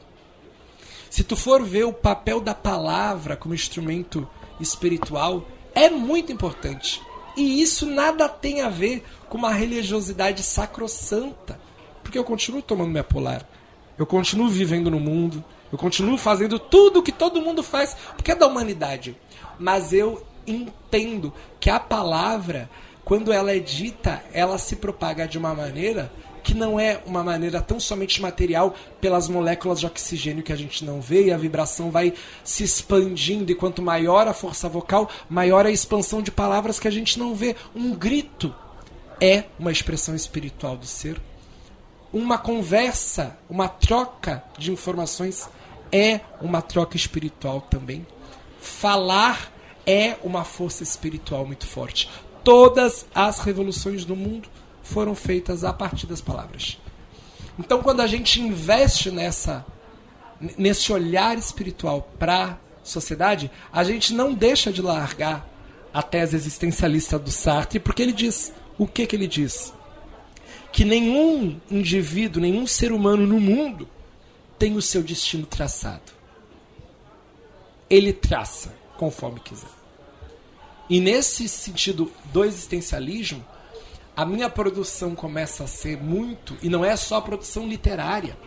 [1.10, 4.28] Se tu for ver o papel da palavra como instrumento
[4.60, 7.01] espiritual, é muito importante.
[7.38, 11.66] E isso nada tem a ver com uma religiosidade sacrossanta
[12.08, 13.45] porque eu continuo tomando minha polar.
[13.97, 15.43] Eu continuo vivendo no mundo.
[15.70, 19.18] Eu continuo fazendo tudo que todo mundo faz, porque é da humanidade.
[19.60, 22.70] Mas eu entendo que a palavra,
[23.03, 26.10] quando ela é dita, ela se propaga de uma maneira
[26.41, 30.86] que não é uma maneira tão somente material pelas moléculas de oxigênio que a gente
[30.86, 35.66] não vê e a vibração vai se expandindo e quanto maior a força vocal, maior
[35.66, 37.53] a expansão de palavras que a gente não vê.
[37.76, 38.55] Um grito
[39.20, 41.20] é uma expressão espiritual do ser
[42.12, 45.49] uma conversa, uma troca de informações
[45.91, 48.05] é uma troca espiritual também.
[48.60, 49.51] Falar
[49.86, 52.10] é uma força espiritual muito forte.
[52.43, 54.49] Todas as revoluções do mundo
[54.82, 56.80] foram feitas a partir das palavras.
[57.60, 59.66] Então, quando a gente investe nessa
[60.58, 65.47] nesse olhar espiritual para a sociedade, a gente não deixa de largar
[65.91, 69.74] a tese existencialista do Sartre, porque ele diz o que que ele diz?
[70.78, 73.89] Que nenhum indivíduo, nenhum ser humano no mundo
[74.59, 76.11] tem o seu destino traçado.
[77.89, 79.71] Ele traça conforme quiser.
[80.88, 83.43] E nesse sentido do existencialismo,
[84.15, 88.38] a minha produção começa a ser muito, e não é só produção literária.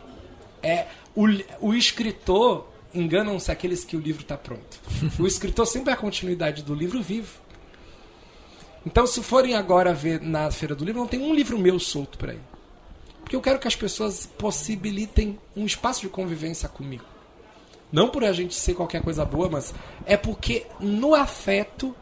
[0.62, 1.26] É o,
[1.61, 4.81] o escritor, enganam-se aqueles que o livro está pronto.
[5.18, 7.41] O escritor sempre é a continuidade do livro vivo.
[8.85, 12.16] Então, se forem agora ver na Feira do Livro, não tem um livro meu solto
[12.16, 12.41] por aí.
[13.20, 17.05] Porque eu quero que as pessoas possibilitem um espaço de convivência comigo.
[17.93, 19.74] Não por a gente ser qualquer coisa boa, mas
[20.07, 21.95] é porque no afeto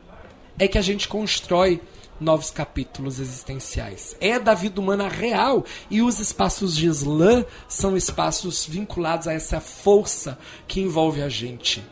[0.59, 1.81] é que a gente constrói
[2.21, 4.17] novos capítulos existenciais.
[4.21, 9.61] É da vida humana real e os espaços de slam são espaços vinculados a essa
[9.61, 11.83] força que envolve a gente.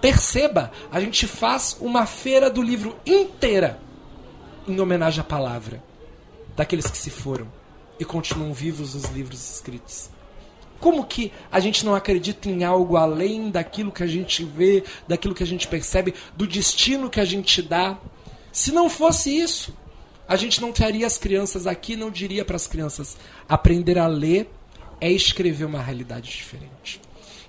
[0.00, 3.80] Perceba, a gente faz uma feira do livro inteira
[4.66, 5.82] em homenagem à palavra
[6.56, 7.46] daqueles que se foram
[7.98, 10.10] e continuam vivos os livros escritos.
[10.78, 15.34] Como que a gente não acredita em algo além daquilo que a gente vê, daquilo
[15.34, 17.98] que a gente percebe, do destino que a gente dá?
[18.52, 19.74] Se não fosse isso,
[20.28, 23.16] a gente não teria as crianças aqui, não diria para as crianças:
[23.48, 24.50] aprender a ler
[25.00, 27.00] é escrever uma realidade diferente.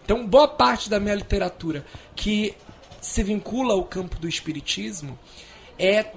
[0.03, 2.55] Então, boa parte da minha literatura que
[3.01, 5.19] se vincula ao campo do espiritismo
[5.77, 6.11] é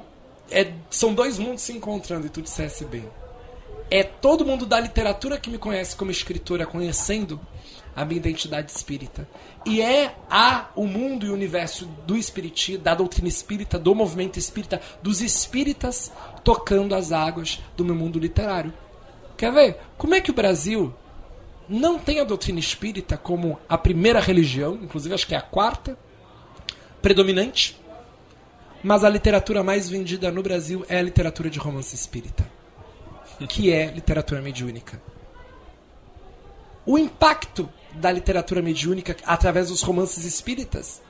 [0.50, 3.08] é, são dois mundos se encontrando, e tu dissesse bem.
[3.90, 7.40] É todo mundo da literatura que me conhece como escritora conhecendo
[7.94, 9.28] a minha identidade espírita.
[9.66, 14.38] E é a o mundo e o universo do espiritismo, da doutrina espírita, do movimento
[14.38, 16.12] espírita, dos espíritas
[16.44, 18.72] tocando as águas do meu mundo literário.
[19.36, 19.80] Quer ver?
[19.98, 20.94] Como é que o Brasil
[21.68, 25.98] não tem a doutrina espírita como a primeira religião, inclusive acho que é a quarta,
[27.00, 27.80] predominante,
[28.82, 32.46] mas a literatura mais vendida no Brasil é a literatura de romance espírita,
[33.48, 35.00] que é literatura mediúnica.
[36.86, 41.02] O impacto da literatura mediúnica através dos romances espíritas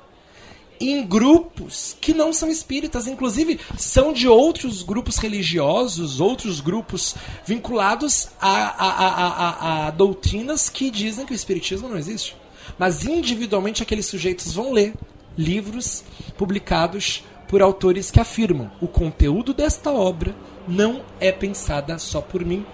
[0.80, 7.14] em grupos que não são espíritas, inclusive são de outros grupos religiosos, outros grupos
[7.44, 12.34] vinculados a, a, a, a, doutrinas que dizem que o espiritismo não existe.
[12.78, 14.94] Mas individualmente aqueles sujeitos vão ler
[15.36, 16.02] livros
[16.38, 20.32] publicados por autores que afirmam o conteúdo desta obra
[20.68, 22.64] não é pensada só por mim.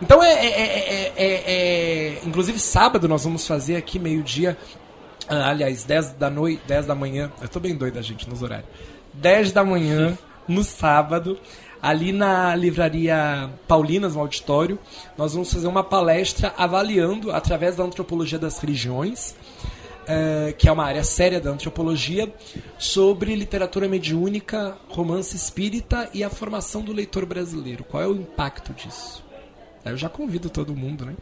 [0.00, 4.56] Então é, é, é, é inclusive sábado nós vamos fazer aqui meio-dia,
[5.28, 8.68] ah, aliás, 10 da noite, 10 da manhã, eu tô bem doida, gente, nos horários.
[9.12, 10.16] 10 da manhã,
[10.48, 11.38] no sábado,
[11.82, 14.78] ali na livraria Paulinas, no auditório,
[15.16, 19.34] nós vamos fazer uma palestra avaliando, através da antropologia das religiões,
[20.06, 22.32] é, que é uma área séria da antropologia,
[22.78, 27.84] sobre literatura mediúnica, romance espírita e a formação do leitor brasileiro.
[27.84, 29.24] Qual é o impacto disso?
[29.84, 31.14] Eu já convido todo mundo, né?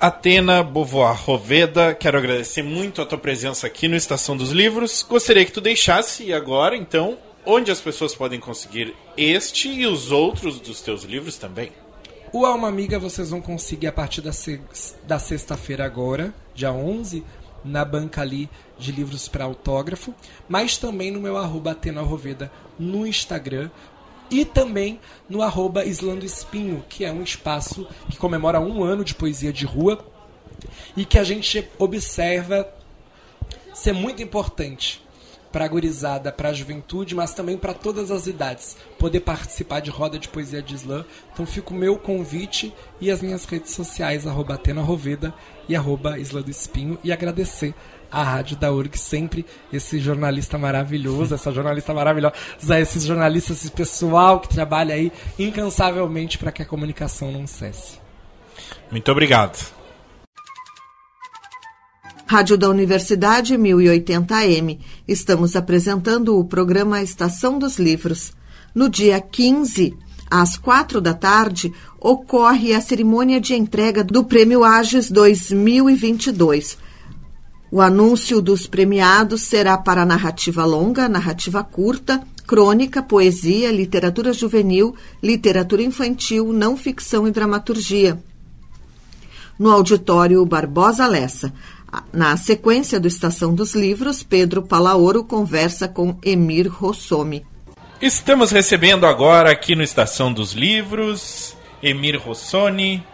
[0.00, 5.04] Atena Bovoar Roveda, quero agradecer muito a tua presença aqui no Estação dos Livros.
[5.06, 10.60] Gostaria que tu deixasse agora, então, onde as pessoas podem conseguir este e os outros
[10.60, 11.72] dos teus livros também.
[12.32, 14.60] O Alma Amiga vocês vão conseguir a partir da, se
[15.04, 17.24] da sexta-feira agora, dia 11,
[17.68, 18.48] na banca ali
[18.78, 20.14] de livros para autógrafo,
[20.48, 23.70] mas também no meu arroba Atena Roveda no Instagram
[24.30, 29.14] e também no arroba Islando Espinho, que é um espaço que comemora um ano de
[29.14, 30.04] poesia de rua
[30.96, 32.68] e que a gente observa
[33.72, 35.02] ser muito importante
[35.52, 39.90] para a gurizada, para a juventude, mas também para todas as idades, poder participar de
[39.90, 41.04] roda de poesia de slam.
[41.32, 45.32] Então fica o meu convite e as minhas redes sociais, arroba Atena Roveda
[45.68, 47.74] e arroba Isla do Espinho, e agradecer
[48.10, 52.34] a Rádio da URG, sempre esse jornalista maravilhoso, essa jornalista maravilhosa,
[52.80, 57.98] esses jornalistas, esse pessoal que trabalha aí incansavelmente para que a comunicação não cesse.
[58.90, 59.76] Muito obrigado.
[62.26, 64.78] Rádio da Universidade 1080M.
[65.06, 68.34] Estamos apresentando o programa Estação dos Livros.
[68.74, 69.96] No dia 15,
[70.30, 76.78] às quatro da tarde, ocorre a cerimônia de entrega do Prêmio Ages 2022.
[77.70, 85.82] O anúncio dos premiados será para narrativa longa, narrativa curta, crônica, poesia, literatura juvenil, literatura
[85.82, 88.18] infantil, não ficção e dramaturgia.
[89.58, 91.52] No auditório Barbosa Lessa.
[92.12, 97.44] Na sequência do Estação dos Livros, Pedro Palaoro conversa com Emir Rossomi.
[98.00, 103.04] Estamos recebendo agora aqui no Estação dos Livros Emir Rossoni,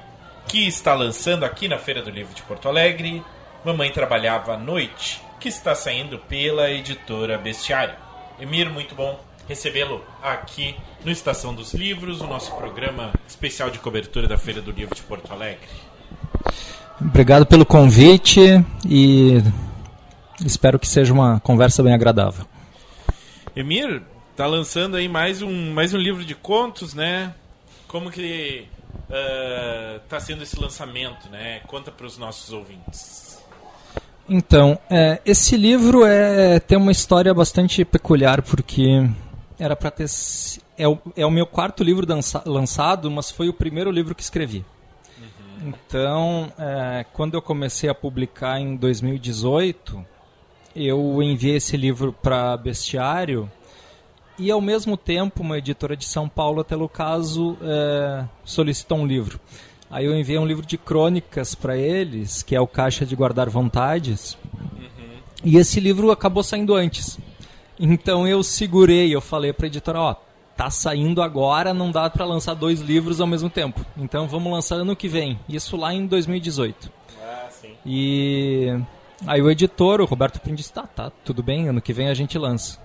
[0.47, 3.22] que está lançando aqui na Feira do Livro de Porto Alegre
[3.64, 7.95] Mamãe Trabalhava à Noite, que está saindo pela editora Bestiário.
[8.39, 9.18] Emir, muito bom
[9.49, 14.70] recebê-lo aqui no Estação dos Livros, o nosso programa especial de cobertura da Feira do
[14.70, 15.66] Livro de Porto Alegre.
[17.01, 18.39] Obrigado pelo convite
[18.87, 19.43] e
[20.45, 22.45] espero que seja uma conversa bem agradável.
[23.57, 24.03] Emir,
[24.37, 27.35] tá lançando aí mais um, mais um livro de contos, né?
[27.87, 31.61] Como que uh, tá sendo esse lançamento, né?
[31.66, 33.43] Conta para os nossos ouvintes.
[34.28, 39.07] Então, é, esse livro é, tem uma história bastante peculiar porque
[39.59, 40.07] era para ter
[40.76, 44.22] é o, é o meu quarto livro dança, lançado, mas foi o primeiro livro que
[44.22, 44.64] escrevi.
[45.62, 50.05] Então, é, quando eu comecei a publicar em 2018,
[50.74, 53.51] eu enviei esse livro para Bestiário
[54.39, 59.41] e, ao mesmo tempo, uma editora de São Paulo, pelo caso, é, solicitou um livro.
[59.91, 63.49] Aí eu enviei um livro de crônicas para eles, que é o Caixa de Guardar
[63.49, 64.37] Vontades.
[64.43, 64.89] Uhum.
[65.45, 67.18] E esse livro acabou saindo antes.
[67.78, 70.16] Então eu segurei, eu falei para a editora, ó,
[70.57, 73.85] tá saindo agora, não dá para lançar dois livros ao mesmo tempo.
[73.97, 75.39] Então vamos lançar ano que vem.
[75.49, 76.91] Isso lá em 2018.
[77.22, 77.74] Ah, sim.
[77.85, 78.76] E
[79.26, 82.14] aí o editor, o Roberto Prim, disse: tá, tá, tudo bem, ano que vem a
[82.14, 82.84] gente lança.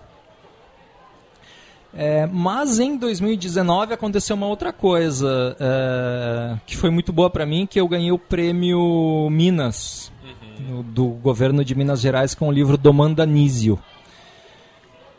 [1.93, 7.65] É, mas em 2019 aconteceu uma outra coisa é, que foi muito boa para mim,
[7.65, 10.75] que eu ganhei o prêmio Minas uhum.
[10.75, 13.79] no, do governo de Minas Gerais com o livro Domanda Nísio.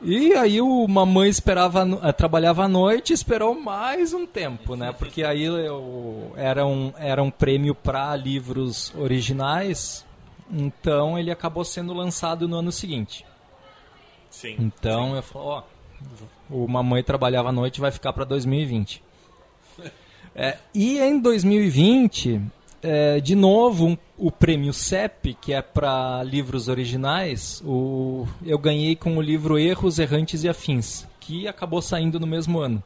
[0.03, 4.93] E aí o mamãe esperava, eh, trabalhava à noite e esperou mais um tempo, né?
[4.93, 10.07] Porque aí eu, era, um, era um prêmio para livros originais,
[10.51, 13.27] então ele acabou sendo lançado no ano seguinte.
[14.31, 14.57] Sim.
[14.59, 15.17] Então sim.
[15.17, 15.63] eu falei, ó,
[16.51, 19.03] o mamãe trabalhava à noite vai ficar para 2020.
[20.35, 22.41] é, e em 2020
[22.83, 28.97] é, de novo, um, o prêmio CEP, que é para livros originais, o, eu ganhei
[28.97, 32.83] com o livro Erros, Errantes e Afins, que acabou saindo no mesmo ano.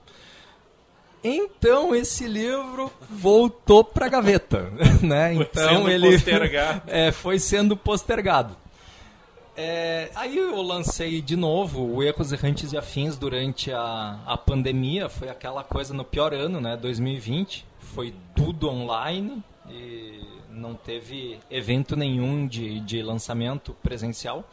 [1.23, 5.35] Então esse livro voltou para a gaveta, né?
[5.35, 6.19] Então ele
[6.87, 8.57] é, foi sendo postergado.
[9.57, 15.09] É, aí eu lancei de novo o Erros Errantes e Afins durante a, a pandemia,
[15.09, 16.76] foi aquela coisa no pior ano, né?
[16.76, 24.44] 2020, foi tudo online, e não teve evento nenhum de, de lançamento presencial.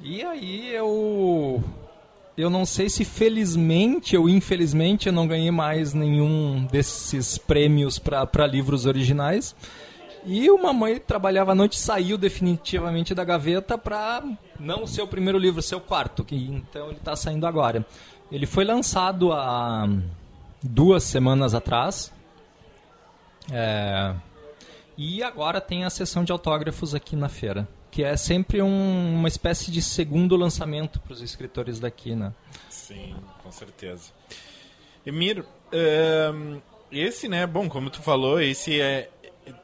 [0.00, 1.62] E aí eu
[2.36, 8.46] eu não sei se felizmente ou infelizmente eu não ganhei mais nenhum desses prêmios para
[8.46, 9.54] livros originais.
[10.24, 14.22] E o Mamãe Trabalhava à Noite saiu definitivamente da gaveta para
[14.58, 17.86] não ser o primeiro livro, ser o quarto, que então ele está saindo agora.
[18.30, 19.88] Ele foi lançado há
[20.62, 22.12] duas semanas atrás,
[23.50, 24.14] é,
[24.96, 29.28] E agora tem a sessão de autógrafos aqui na feira, que é sempre um, uma
[29.28, 32.34] espécie de segundo lançamento para os escritores daqui, né?
[32.68, 34.12] Sim, com certeza.
[35.04, 36.60] Emir, um,
[36.92, 39.08] esse, né, bom, como tu falou, esse é,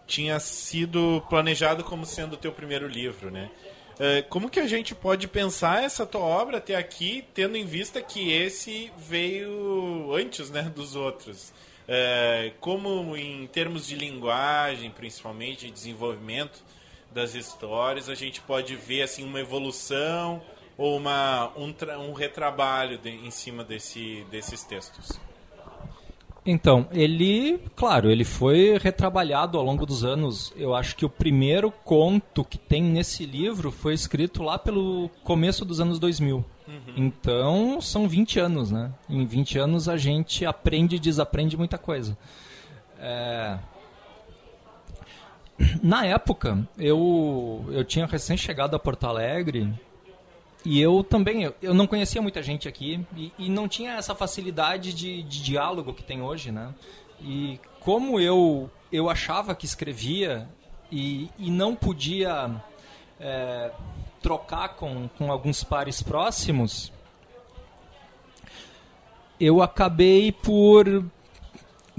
[0.06, 3.50] tinha sido planejado como sendo o teu primeiro livro, né?
[3.94, 8.02] Uh, como que a gente pode pensar essa tua obra até aqui, tendo em vista
[8.02, 11.52] que esse veio antes, né, dos outros?
[11.88, 16.62] Uh, como em termos de linguagem, principalmente, de desenvolvimento
[17.10, 20.42] das histórias, a gente pode ver assim uma evolução
[20.76, 21.74] ou uma, um,
[22.10, 25.18] um retrabalho de, em cima desse, desses textos?
[26.46, 30.52] Então, ele, claro, ele foi retrabalhado ao longo dos anos.
[30.56, 35.64] Eu acho que o primeiro conto que tem nesse livro foi escrito lá pelo começo
[35.64, 36.36] dos anos 2000.
[36.36, 36.76] Uhum.
[36.96, 38.92] Então, são 20 anos, né?
[39.10, 42.16] Em 20 anos a gente aprende e desaprende muita coisa.
[43.00, 43.58] É...
[45.82, 49.72] Na época, eu, eu tinha recém chegado a Porto Alegre
[50.68, 54.92] e eu também, eu, não conhecia muita gente aqui e, e não tinha essa facilidade
[54.92, 56.74] de, de, diálogo que tem hoje, né?
[57.20, 60.48] E como eu, eu achava que escrevia
[60.90, 62.50] e, e não podia
[63.20, 63.70] é,
[64.20, 66.92] trocar com, com alguns pares próximos,
[69.38, 71.04] eu acabei por,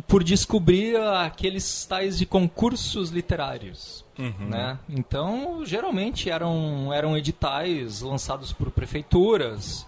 [0.07, 4.05] por descobrir aqueles tais de concursos literários.
[4.17, 4.49] Uhum.
[4.49, 4.79] Né?
[4.89, 9.85] Então, geralmente eram, eram editais lançados por prefeituras.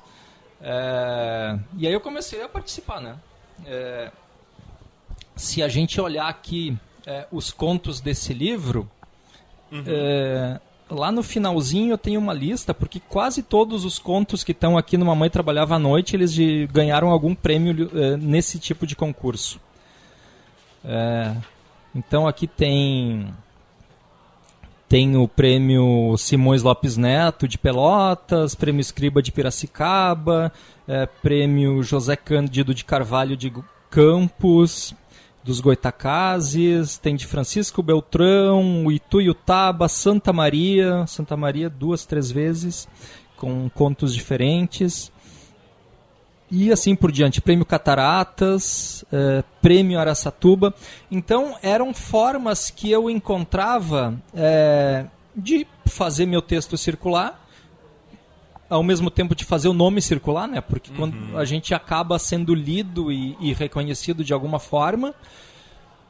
[0.62, 3.00] É, e aí eu comecei a participar.
[3.00, 3.16] Né?
[3.66, 4.12] É,
[5.36, 8.90] se a gente olhar aqui é, os contos desse livro,
[9.72, 10.60] uhum.
[10.92, 14.98] Lá no finalzinho eu tenho uma lista, porque quase todos os contos que estão aqui
[14.98, 19.62] no Mamãe Trabalhava à Noite, eles de, ganharam algum prêmio nesse tipo de concurso.
[20.84, 21.36] É,
[21.94, 23.34] então aqui tem
[24.88, 30.52] tem o prêmio Simões Lopes Neto de Pelotas, prêmio Escriba de Piracicaba,
[30.88, 33.54] é, prêmio José Cândido de Carvalho de
[33.92, 34.96] Campos,
[35.44, 42.88] dos Goitacazes, tem de Francisco Beltrão, Ituiutaba, Santa Maria, Santa Maria duas, três vezes,
[43.38, 45.12] com contos diferentes.
[46.52, 50.74] E assim por diante, prêmio Cataratas, eh, prêmio Araçatuba.
[51.12, 57.46] Então eram formas que eu encontrava eh, de fazer meu texto circular,
[58.70, 60.62] ao mesmo tempo de fazer o nome circular, né?
[60.62, 60.98] Porque uhum.
[60.98, 65.14] quando a gente acaba sendo lido e, e reconhecido de alguma forma,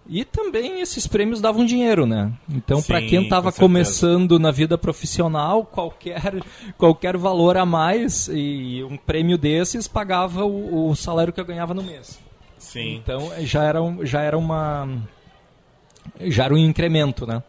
[0.10, 2.34] e também esses prêmios davam dinheiro, né?
[2.50, 6.44] Então, para quem estava começando na vida profissional, qualquer,
[6.80, 11.76] qualquer valor a mais e um prêmio desses pagava o, o salário que eu ganhava
[11.76, 12.20] no mês.
[12.58, 12.96] Sim.
[12.96, 14.90] Então, já era, já era uma
[16.22, 17.44] já era um incremento, né?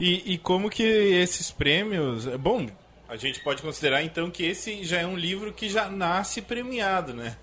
[0.00, 2.66] E, e como que esses prêmios, bom,
[3.06, 7.12] a gente pode considerar então que esse já é um livro que já nasce premiado,
[7.12, 7.36] né?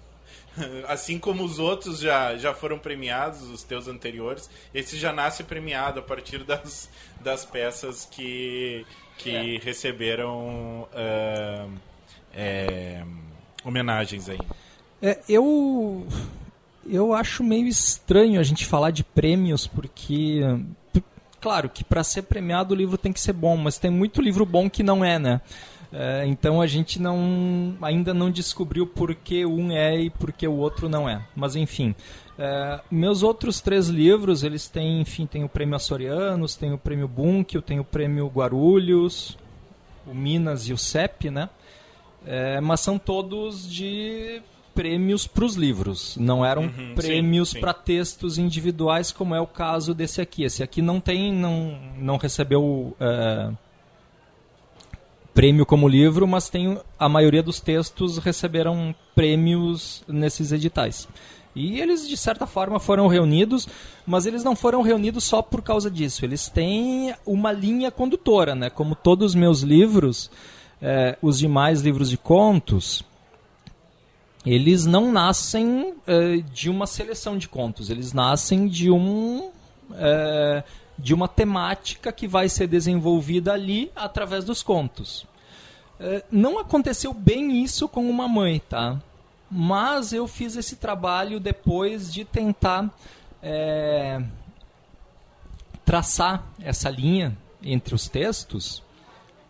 [0.87, 5.99] Assim como os outros já, já foram premiados, os teus anteriores, esse já nasce premiado
[5.99, 6.89] a partir das,
[7.21, 8.85] das peças que,
[9.17, 9.59] que é.
[9.59, 11.71] receberam uh,
[12.33, 13.03] é,
[13.63, 14.39] homenagens aí.
[15.01, 16.07] É, eu,
[16.87, 20.41] eu acho meio estranho a gente falar de prêmios, porque.
[21.39, 24.43] Claro que para ser premiado o livro tem que ser bom, mas tem muito livro
[24.43, 25.39] bom que não é, né?
[25.91, 30.47] É, então a gente não ainda não descobriu por que um é e por que
[30.47, 31.25] o outro não é.
[31.35, 31.95] Mas enfim,
[32.37, 37.07] é, meus outros três livros eles têm, enfim, tem o prêmio Açorianos, tem o prêmio
[37.07, 39.37] Bunkel, tem o prêmio Guarulhos,
[40.05, 41.49] o Minas e o CEP, né?
[42.25, 44.41] É, mas são todos de
[44.75, 49.93] prêmios para os livros, não eram uhum, prêmios para textos individuais como é o caso
[49.93, 50.43] desse aqui.
[50.43, 52.95] Esse aqui não tem, não, não recebeu
[55.37, 61.07] prêmio como livro, mas tem a maioria dos textos receberam prêmios nesses editais.
[61.55, 63.67] E eles, de certa forma, foram reunidos,
[64.03, 66.25] mas eles não foram reunidos só por causa disso.
[66.25, 68.71] Eles têm uma linha condutora, né?
[68.71, 70.31] Como todos os meus livros,
[70.81, 73.03] é, os demais livros de contos,
[74.43, 77.91] eles não nascem é, de uma seleção de contos.
[77.91, 79.51] Eles nascem de um...
[79.93, 80.63] É,
[80.97, 85.25] de uma temática que vai ser desenvolvida ali através dos contos.
[85.99, 88.99] É, não aconteceu bem isso com uma mãe, tá?
[89.49, 92.89] Mas eu fiz esse trabalho depois de tentar
[93.41, 94.21] é,
[95.85, 98.83] traçar essa linha entre os textos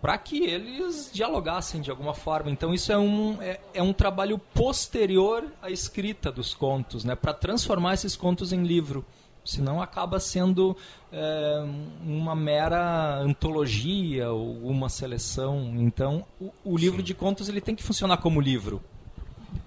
[0.01, 2.51] para que eles dialogassem de alguma forma.
[2.51, 7.15] Então isso é um, é, é um trabalho posterior à escrita dos contos, né?
[7.15, 9.03] Para transformar esses contos em livro
[9.47, 10.75] Senão acaba sendo
[11.11, 11.65] é,
[12.03, 15.73] uma mera antologia ou uma seleção.
[15.77, 18.83] Então, o, o livro de contos ele tem que funcionar como livro.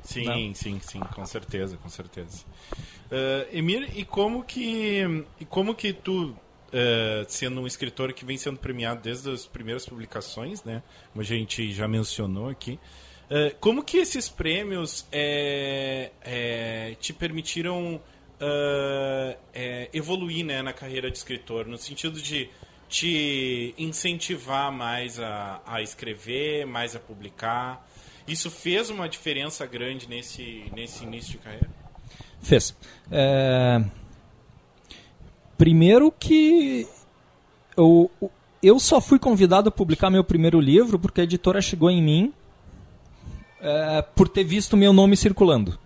[0.03, 0.55] Sim, Não.
[0.55, 2.45] sim, sim, com certeza, com certeza.
[3.11, 6.35] Uh, Emir, e como que, e como que tu
[6.71, 10.85] Uh, sendo um escritor que vem sendo premiado desde as primeiras publicações, né?
[11.13, 12.79] Como a gente já mencionou aqui.
[13.29, 18.01] Uh, como que esses prêmios é, é, te permitiram
[18.41, 21.67] uh, é, evoluir né, na carreira de escritor?
[21.67, 22.49] No sentido de
[22.89, 27.89] te incentivar mais a, a escrever, mais a publicar?
[28.27, 31.71] Isso fez uma diferença grande nesse, nesse início de carreira?
[32.43, 32.75] Fez.
[33.11, 33.81] É
[35.61, 36.89] Primeiro que
[37.77, 38.11] eu,
[38.63, 42.33] eu só fui convidado a publicar meu primeiro livro porque a editora chegou em mim
[43.61, 45.79] é, por ter visto meu nome circulando.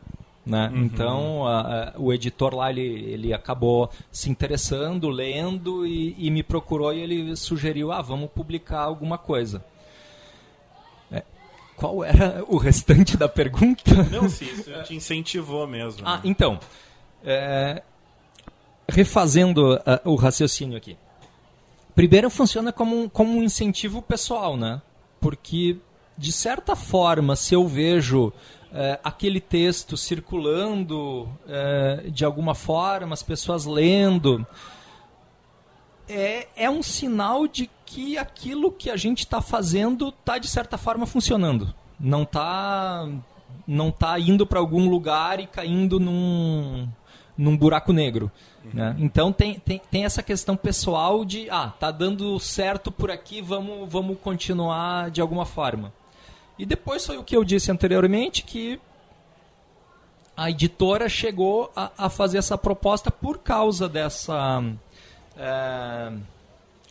[0.45, 0.71] Né?
[0.73, 0.85] Uhum.
[0.85, 6.43] Então, a, a, o editor lá, ele, ele acabou se interessando, lendo e, e, me
[6.43, 9.65] procurou e ele sugeriu, ah, vamos publicar alguma coisa.
[11.11, 11.23] É,
[11.77, 13.95] qual era o restante da pergunta?
[14.11, 16.03] Não, sim, isso te incentivou mesmo.
[16.07, 16.23] Ah, né?
[16.25, 16.61] então,
[17.25, 17.83] é,
[18.87, 20.97] refazendo uh, o raciocínio aqui.
[21.95, 24.83] Primeiro funciona como um, como um incentivo pessoal, né?
[25.21, 25.79] Porque,
[26.19, 28.33] de certa forma, se eu vejo
[28.75, 34.45] uh, aquele texto circulando uh, de alguma forma, as pessoas lendo,
[36.09, 40.77] é, é um sinal de que aquilo que a gente está fazendo está, de certa
[40.77, 41.73] forma, funcionando.
[41.99, 43.09] Não está
[43.67, 46.89] não tá indo para algum lugar e caindo num,
[47.39, 48.31] num buraco negro.
[48.73, 48.95] Né?
[48.99, 53.91] Então tem, tem, tem essa questão pessoal de, ah, tá dando certo por aqui, vamos,
[53.91, 55.93] vamos continuar de alguma forma.
[56.59, 58.81] E depois foi o que eu disse anteriormente, que
[60.37, 64.63] a editora chegou a, a fazer essa proposta por causa dessa.
[65.37, 66.13] É,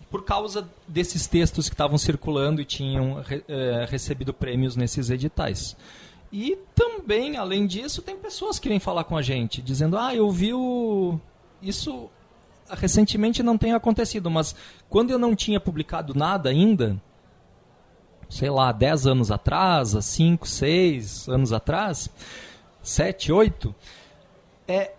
[0.10, 5.76] por causa desses textos que estavam circulando e tinham é, recebido prêmios nesses editais.
[6.32, 10.30] E também, além disso, tem pessoas que vêm falar com a gente, dizendo: Ah, eu
[10.30, 11.20] vi o,
[11.62, 12.10] isso
[12.70, 14.56] recentemente não tem acontecido, mas
[14.90, 17.00] quando eu não tinha publicado nada ainda,
[18.34, 22.10] sei lá, 10 anos atrás, 5, 6 anos atrás,
[22.82, 23.76] 7, 8,
[24.68, 24.94] é,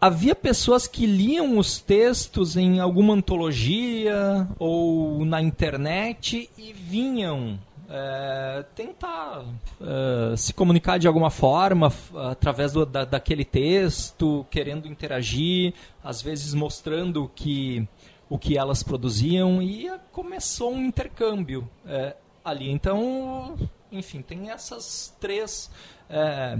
[0.00, 7.56] havia pessoas que liam os textos em alguma antologia ou na internet e vinham
[7.88, 9.44] é, tentar
[9.80, 11.92] é, se comunicar de alguma forma
[12.28, 15.72] através do, da, daquele texto, querendo interagir,
[16.02, 17.86] às vezes mostrando que,
[18.28, 22.70] o que elas produziam e começou um intercâmbio é, ali.
[22.70, 23.56] Então,
[23.90, 25.70] enfim, tem essas três
[26.08, 26.58] é,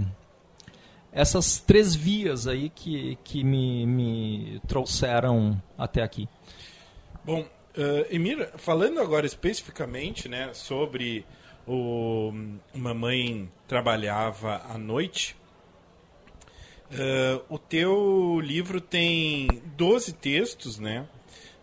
[1.11, 6.27] essas três vias aí que, que me, me trouxeram até aqui.
[7.25, 7.45] Bom,
[7.77, 11.23] Uh, Emir, falando agora especificamente né, sobre
[11.67, 12.33] o
[12.73, 15.35] Mamãe Trabalhava à Noite,
[16.89, 21.07] uh, o teu livro tem 12 textos, né?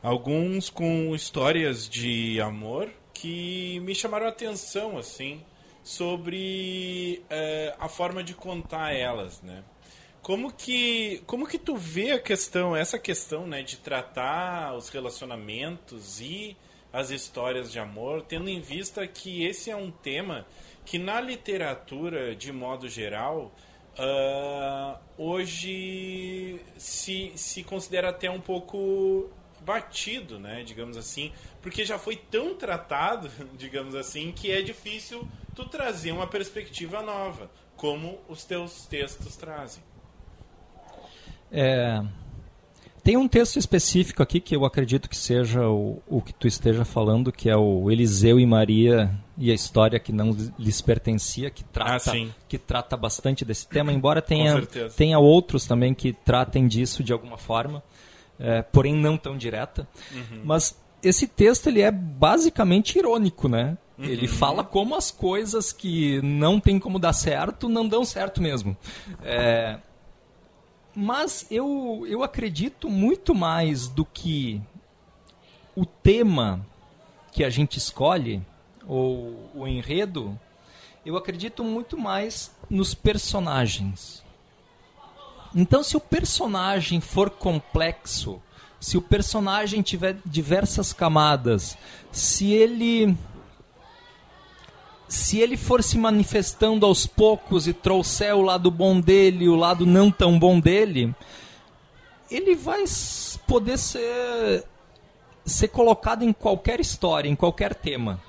[0.04, 5.42] Alguns com histórias de amor que me chamaram a atenção, assim,
[5.82, 9.64] sobre uh, a forma de contar elas, né?
[10.20, 16.20] Como que, como que tu vê a questão, essa questão, né, de tratar os relacionamentos
[16.20, 16.54] e
[16.92, 20.46] as histórias de amor, tendo em vista que esse é um tema
[20.84, 23.50] que na literatura, de modo geral,
[23.98, 29.30] uh, hoje se, se considera até um pouco
[29.64, 35.64] batido, né, digamos assim, porque já foi tão tratado, digamos assim, que é difícil tu
[35.66, 39.82] trazer uma perspectiva nova, como os teus textos trazem.
[41.50, 42.02] É,
[43.04, 46.86] tem um texto específico aqui que eu acredito que seja o, o que tu esteja
[46.86, 51.62] falando, que é o Eliseu e Maria e a história que não lhes pertencia, que
[51.62, 54.58] trata, ah, que trata bastante desse tema, embora tenha,
[54.96, 57.82] tenha outros também que tratem disso de alguma forma,
[58.38, 59.88] é, porém não tão direta.
[60.12, 60.42] Uhum.
[60.44, 63.76] Mas esse texto ele é basicamente irônico, né?
[63.98, 64.04] Uhum.
[64.04, 68.76] Ele fala como as coisas que não tem como dar certo não dão certo mesmo.
[69.22, 69.78] É,
[70.94, 74.60] mas eu, eu acredito muito mais do que
[75.76, 76.64] o tema
[77.32, 78.40] que a gente escolhe,
[78.86, 80.38] ou o enredo,
[81.04, 84.23] eu acredito muito mais nos personagens.
[85.54, 88.42] Então, se o personagem for complexo,
[88.80, 91.78] se o personagem tiver diversas camadas,
[92.10, 93.16] se ele
[95.06, 99.86] se ele for se manifestando aos poucos e trouxer o lado bom dele o lado
[99.86, 101.14] não tão bom dele,
[102.30, 102.84] ele vai
[103.46, 104.64] poder ser,
[105.44, 108.20] ser colocado em qualquer história, em qualquer tema.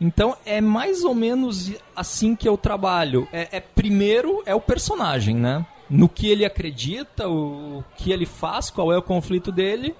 [0.00, 3.28] Então é mais ou menos assim que eu trabalho.
[3.32, 5.66] É, é primeiro é o personagem, né?
[5.88, 9.94] No que ele acredita, o que ele faz, qual é o conflito dele,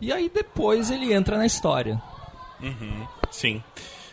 [0.00, 2.00] e aí depois ele entra na história.
[3.30, 3.62] Sim.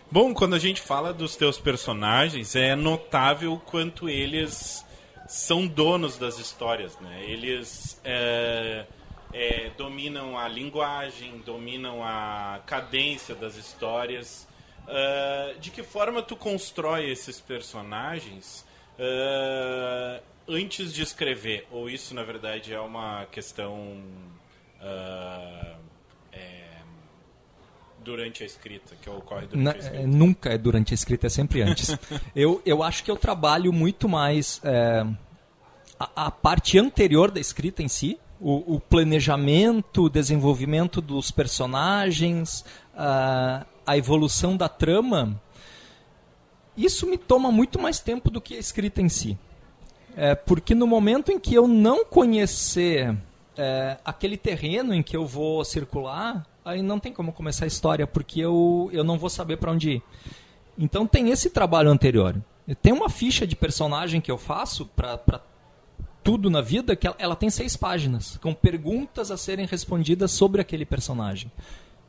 [0.10, 4.86] Bom, quando a gente fala dos teus personagens, é notável quanto eles
[5.28, 7.24] são donos das histórias, né?
[7.28, 8.86] Eles é,
[9.34, 14.48] é, dominam a linguagem, dominam a cadência das histórias.
[14.88, 18.66] Ah, de que forma tu constrói esses personagens
[18.98, 21.68] ah, antes de escrever?
[21.72, 24.02] Ou isso, na verdade, é uma questão
[24.82, 25.76] ah,
[26.32, 26.64] é,
[28.04, 30.04] durante a escrita, que ocorre durante Na- a escrita?
[30.04, 31.90] é, nunca é durante a escrita, é sempre antes.
[32.36, 35.06] eu, eu acho que eu trabalho muito mais é,
[36.00, 42.64] a, a parte anterior da escrita em si, o, o planejamento, o desenvolvimento dos personagens,
[42.96, 45.42] a, a evolução da trama.
[46.76, 49.36] Isso me toma muito mais tempo do que a escrita em si.
[50.20, 53.16] É, porque no momento em que eu não conhecer
[53.56, 58.08] é, aquele terreno em que eu vou circular, aí não tem como começar a história,
[58.08, 60.04] porque eu, eu não vou saber para onde ir.
[60.76, 62.36] Então tem esse trabalho anterior.
[62.82, 65.40] Tem uma ficha de personagem que eu faço para
[66.24, 70.60] tudo na vida que ela, ela tem seis páginas, com perguntas a serem respondidas sobre
[70.60, 71.52] aquele personagem.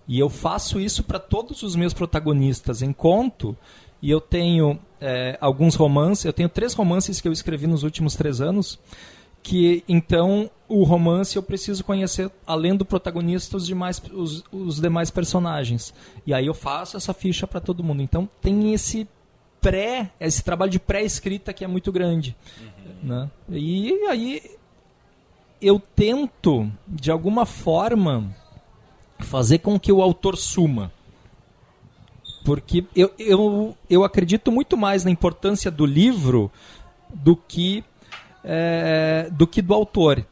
[0.08, 3.54] E eu faço isso para todos os meus protagonistas em conto.
[4.00, 8.14] E eu tenho é, alguns romances, eu tenho três romances que eu escrevi nos últimos
[8.14, 8.78] três anos.
[9.42, 15.10] Que então o romance eu preciso conhecer, além do protagonista, os demais, os, os demais
[15.10, 15.94] personagens.
[16.26, 18.02] E aí eu faço essa ficha para todo mundo.
[18.02, 19.08] Então tem esse
[19.60, 22.36] pré, esse trabalho de pré-escrita que é muito grande.
[23.02, 23.30] Né?
[23.48, 24.42] E aí
[25.60, 28.34] eu tento, de alguma forma,
[29.18, 30.92] fazer com que o autor suma.
[32.48, 36.50] Porque eu, eu, eu acredito muito mais na importância do livro
[37.12, 37.84] do que,
[38.42, 40.24] é, do que do autor.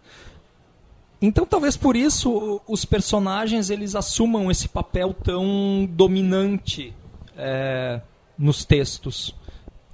[1.20, 6.94] Então, talvez por isso os personagens eles assumam esse papel tão dominante
[7.36, 8.00] é,
[8.38, 9.34] nos textos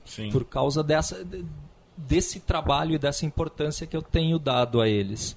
[0.05, 0.31] Sim.
[0.31, 1.27] por causa dessa
[1.97, 5.37] desse trabalho e dessa importância que eu tenho dado a eles.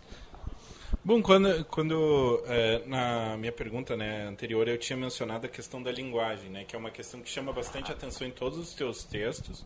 [1.03, 5.91] Bom, quando, quando é, na minha pergunta né, anterior eu tinha mencionado a questão da
[5.91, 9.65] linguagem, né, que é uma questão que chama bastante atenção em todos os teus textos,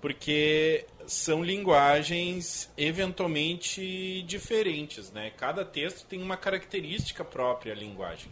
[0.00, 5.32] porque são linguagens eventualmente diferentes, né?
[5.36, 8.30] Cada texto tem uma característica própria a linguagem.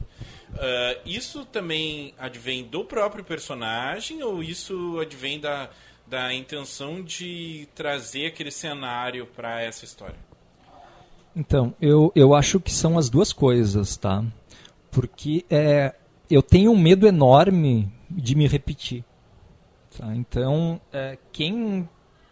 [0.55, 5.70] Ah, isso também advém do próprio personagem ou isso advém da,
[6.07, 10.26] da intenção de trazer aquele cenário para essa história?
[11.37, 14.24] Então, eu, eu acho que são as duas coisas, tá?
[14.91, 15.95] Porque é,
[16.30, 19.05] eu tenho um medo enorme de me repetir.
[19.99, 20.16] tá?
[20.16, 21.87] Então, é, quem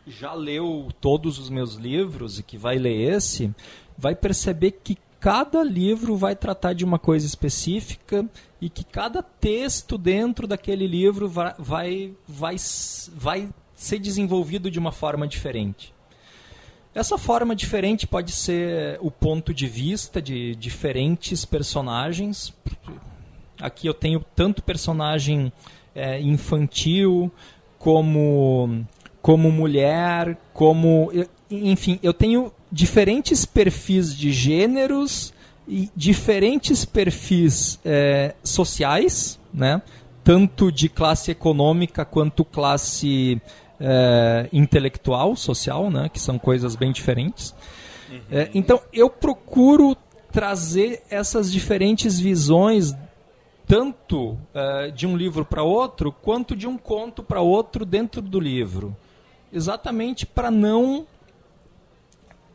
[0.07, 3.55] já leu todos os meus livros e que vai ler esse,
[3.97, 8.27] vai perceber que cada livro vai tratar de uma coisa específica
[8.61, 12.57] e que cada texto dentro daquele livro vai, vai, vai,
[13.15, 15.95] vai ser desenvolvido de uma forma diferente.
[16.95, 22.55] Essa forma diferente pode ser o ponto de vista de diferentes personagens.
[23.61, 25.53] Aqui eu tenho tanto personagem
[25.95, 27.33] é, infantil
[27.79, 28.87] como
[29.21, 31.11] como mulher, como
[31.51, 35.33] enfim, eu tenho diferentes perfis de gêneros
[35.67, 39.81] e diferentes perfis é, sociais, né?
[40.23, 43.41] Tanto de classe econômica quanto classe
[43.81, 46.09] é, intelectual, social, né?
[46.09, 47.55] Que são coisas bem diferentes.
[48.31, 49.97] É, então eu procuro
[50.31, 52.95] trazer essas diferentes visões
[53.67, 58.39] tanto eh, de um livro para outro quanto de um conto para outro dentro do
[58.39, 58.95] livro,
[59.53, 61.07] exatamente para não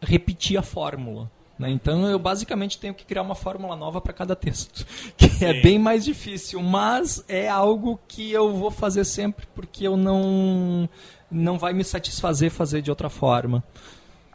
[0.01, 1.29] repetir a fórmula.
[1.59, 1.69] Né?
[1.69, 4.85] Então eu basicamente tenho que criar uma fórmula nova para cada texto,
[5.17, 5.61] que é Sim.
[5.61, 10.89] bem mais difícil, mas é algo que eu vou fazer sempre porque eu não
[11.29, 13.63] não vai me satisfazer fazer de outra forma.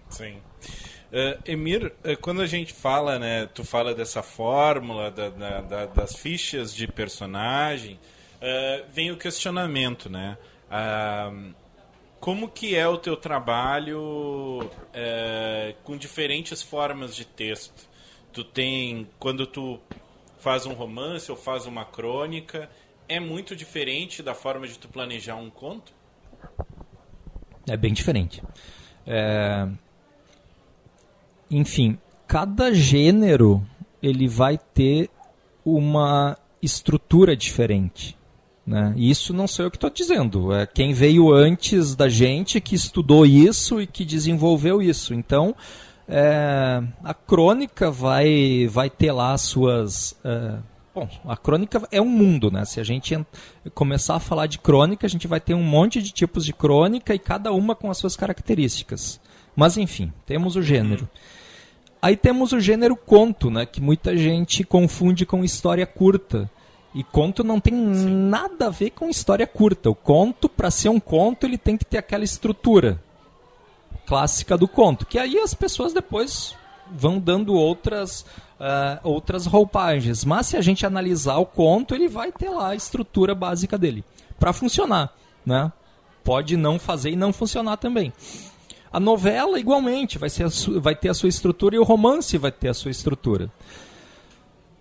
[0.08, 0.36] Sim.
[1.12, 5.86] Eh, Emir, eh, quando a gente fala, né, tu fala dessa fórmula, da- da- da-
[5.86, 7.98] das fichas de personagem,
[8.40, 10.36] eh, vem o questionamento, né?
[10.70, 11.32] Ah,
[12.24, 17.86] como que é o teu trabalho eh, com diferentes formas de texto?
[18.32, 19.78] Tu tem, quando tu
[20.38, 22.70] faz um romance ou faz uma crônica,
[23.06, 25.92] é muito diferente da forma de tu planejar um conto?
[27.68, 28.42] É bem diferente.
[29.06, 29.68] É,
[31.50, 33.62] Enfim, cada gênero
[34.02, 35.10] ele vai ter
[35.62, 38.16] uma estrutura diferente.
[38.66, 38.94] Né?
[38.96, 42.74] E isso não sou eu que estou dizendo, é quem veio antes da gente que
[42.74, 45.12] estudou isso e que desenvolveu isso.
[45.12, 45.54] Então,
[46.08, 50.16] é, a crônica vai, vai ter lá as suas.
[50.24, 50.56] É,
[50.94, 52.64] bom, a crônica é um mundo, né?
[52.64, 53.18] Se a gente
[53.74, 57.14] começar a falar de crônica, a gente vai ter um monte de tipos de crônica
[57.14, 59.20] e cada uma com as suas características.
[59.54, 61.08] Mas enfim, temos o gênero.
[62.00, 63.64] Aí temos o gênero conto, né?
[63.64, 66.50] Que muita gente confunde com história curta.
[66.94, 68.10] E conto não tem Sim.
[68.28, 69.90] nada a ver com história curta.
[69.90, 73.02] O conto, para ser um conto, ele tem que ter aquela estrutura
[74.06, 75.04] clássica do conto.
[75.04, 76.54] Que aí as pessoas depois
[76.90, 78.20] vão dando outras,
[78.60, 80.24] uh, outras roupagens.
[80.24, 84.04] Mas se a gente analisar o conto, ele vai ter lá a estrutura básica dele.
[84.38, 85.12] Para funcionar,
[85.44, 85.72] né?
[86.22, 88.12] Pode não fazer e não funcionar também.
[88.92, 90.48] A novela, igualmente, vai, ser
[90.80, 93.50] vai ter a sua estrutura e o romance vai ter a sua estrutura.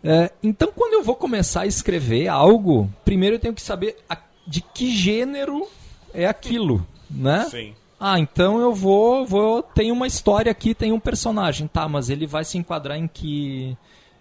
[0.03, 4.17] É, então, quando eu vou começar a escrever algo, primeiro eu tenho que saber a,
[4.45, 5.67] de que gênero
[6.13, 7.45] é aquilo, né?
[7.49, 7.73] Sim.
[7.99, 11.87] Ah, então eu vou, vou tem uma história aqui, tem um personagem, tá?
[11.87, 13.77] Mas ele vai se enquadrar em que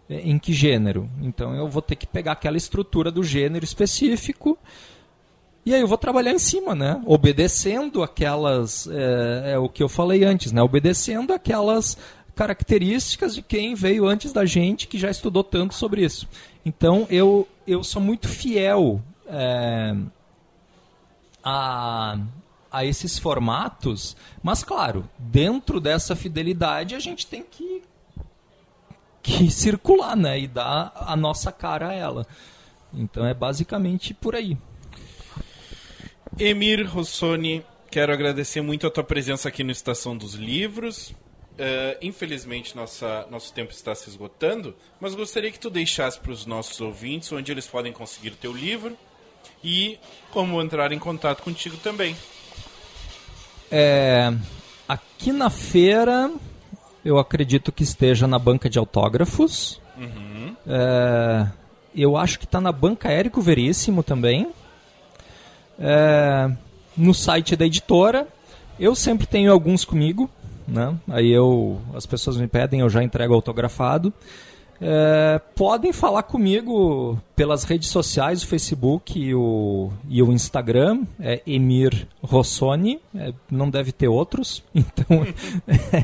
[0.08, 1.08] em que gênero?
[1.20, 4.56] Então eu vou ter que pegar aquela estrutura do gênero específico
[5.64, 7.00] e aí eu vou trabalhar em cima, né?
[7.06, 10.62] Obedecendo aquelas é, é o que eu falei antes, né?
[10.62, 11.96] Obedecendo aquelas
[12.34, 16.28] características de quem veio antes da gente que já estudou tanto sobre isso.
[16.64, 19.94] Então eu, eu sou muito fiel é,
[21.44, 22.18] a,
[22.70, 27.82] a esses formatos, mas claro, dentro dessa fidelidade a gente tem que,
[29.22, 32.26] que circular né, e dar a nossa cara a ela.
[32.94, 34.56] Então é basicamente por aí.
[36.38, 41.14] Emir Rossoni, quero agradecer muito a tua presença aqui no Estação dos Livros.
[41.52, 46.46] Uh, infelizmente, nossa, nosso tempo está se esgotando, mas gostaria que tu deixasse para os
[46.46, 48.96] nossos ouvintes onde eles podem conseguir o teu livro
[49.62, 49.98] e
[50.30, 52.16] como entrar em contato contigo também.
[53.70, 54.32] É,
[54.88, 56.32] aqui na feira,
[57.04, 59.78] eu acredito que esteja na banca de autógrafos.
[59.96, 60.56] Uhum.
[60.66, 61.46] É,
[61.94, 64.50] eu acho que está na banca Érico Veríssimo também.
[65.78, 66.50] É,
[66.96, 68.26] no site da editora.
[68.80, 70.30] Eu sempre tenho alguns comigo
[70.66, 70.96] né?
[71.08, 74.12] Aí eu, as pessoas me pedem, eu já entrego autografado.
[74.84, 81.40] É, podem falar comigo pelas redes sociais, o Facebook e o, e o Instagram, é
[81.46, 85.24] Emir Rossoni, é, não deve ter outros, então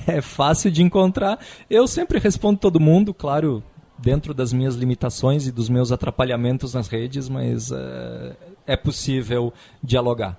[0.07, 1.41] é fácil de encontrar.
[1.69, 3.65] Eu sempre respondo todo mundo, claro,
[3.99, 9.53] dentro das minhas limitações e dos meus atrapalhamentos nas redes, mas é, é possível
[9.83, 10.39] dialogar.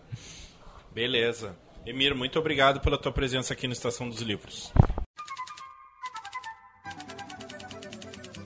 [0.96, 1.58] Beleza.
[1.90, 4.72] Emir, muito obrigado pela tua presença aqui no Estação dos Livros.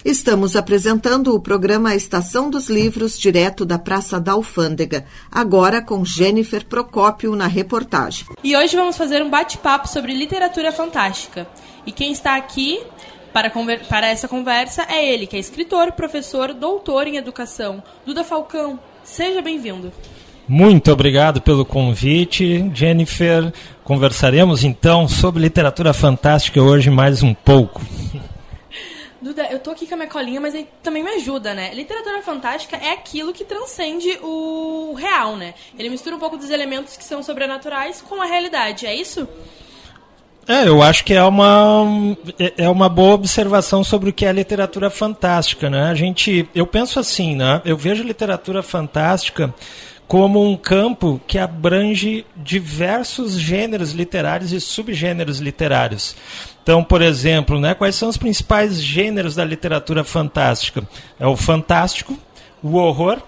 [0.05, 6.65] Estamos apresentando o programa Estação dos Livros, direto da Praça da Alfândega, agora com Jennifer
[6.65, 8.27] Procópio na reportagem.
[8.41, 11.45] E hoje vamos fazer um bate-papo sobre literatura fantástica.
[11.85, 12.81] E quem está aqui
[13.33, 13.51] para,
[13.89, 18.79] para essa conversa é ele, que é escritor, professor, doutor em educação, Duda Falcão.
[19.03, 19.91] Seja bem-vindo.
[20.55, 23.51] Muito obrigado pelo convite, Jennifer.
[23.83, 27.81] Conversaremos então sobre literatura fantástica hoje mais um pouco.
[29.19, 31.73] Duda, eu tô aqui com a minha colinha, mas aí também me ajuda, né?
[31.73, 35.55] Literatura fantástica é aquilo que transcende o real, né?
[35.75, 39.27] Ele mistura um pouco dos elementos que são sobrenaturais com a realidade, é isso?
[40.47, 44.31] É, eu acho que é uma, é, é uma boa observação sobre o que é
[44.31, 45.89] literatura fantástica, né?
[45.89, 47.59] A gente, eu penso assim, né?
[47.65, 49.51] Eu vejo literatura fantástica
[50.13, 56.15] como um campo que abrange diversos gêneros literários e subgêneros literários.
[56.61, 60.87] Então, por exemplo, né, quais são os principais gêneros da literatura fantástica?
[61.19, 62.15] É o fantástico,
[62.61, 63.23] o horror,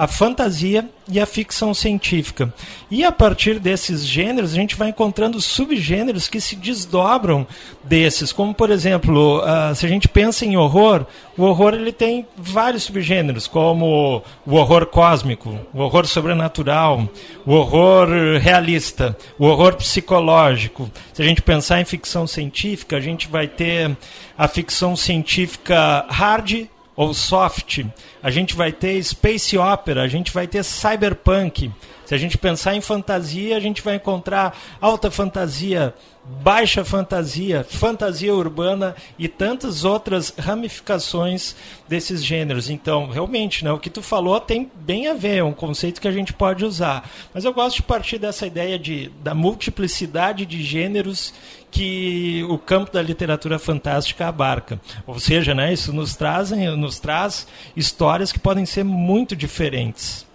[0.00, 2.50] a fantasia e a ficção científica.
[2.90, 7.46] E a partir desses gêneros, a gente vai encontrando subgêneros que se desdobram
[7.84, 11.04] desses, como por exemplo, uh, se a gente pensa em horror,
[11.36, 17.06] o horror ele tem vários subgêneros, como o horror cósmico, o horror sobrenatural,
[17.44, 18.08] o horror
[18.40, 20.90] realista, o horror psicológico.
[21.12, 23.94] Se a gente pensar em ficção científica, a gente vai ter
[24.38, 26.68] a ficção científica hard
[27.00, 27.82] ou soft,
[28.22, 31.72] a gente vai ter space opera, a gente vai ter cyberpunk.
[32.10, 35.94] Se a gente pensar em fantasia, a gente vai encontrar alta fantasia,
[36.42, 41.54] baixa fantasia, fantasia urbana e tantas outras ramificações
[41.88, 42.68] desses gêneros.
[42.68, 46.08] Então, realmente, né, o que tu falou tem bem a ver, é um conceito que
[46.08, 47.08] a gente pode usar.
[47.32, 51.32] Mas eu gosto de partir dessa ideia de, da multiplicidade de gêneros
[51.70, 54.80] que o campo da literatura fantástica abarca.
[55.06, 57.46] Ou seja, né, isso nos, trazem, nos traz
[57.76, 60.28] histórias que podem ser muito diferentes.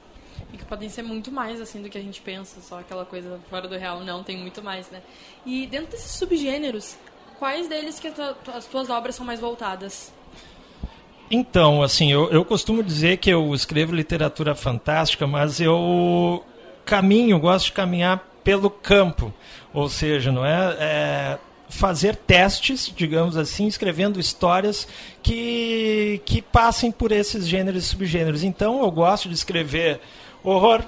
[0.68, 3.78] Podem ser muito mais assim do que a gente pensa, só aquela coisa fora do
[3.78, 4.02] real.
[4.02, 5.02] Não, tem muito mais, né?
[5.46, 6.98] E dentro desses subgêneros,
[7.38, 8.12] quais deles que
[8.54, 10.12] as tuas obras são mais voltadas?
[11.30, 16.44] Então, assim, eu, eu costumo dizer que eu escrevo literatura fantástica, mas eu
[16.86, 19.34] caminho, gosto de caminhar pelo campo.
[19.74, 21.38] Ou seja, não é, é
[21.68, 24.88] fazer testes, digamos assim, escrevendo histórias
[25.22, 28.44] que, que passem por esses gêneros e subgêneros.
[28.44, 30.00] Então eu gosto de escrever
[30.46, 30.84] horror,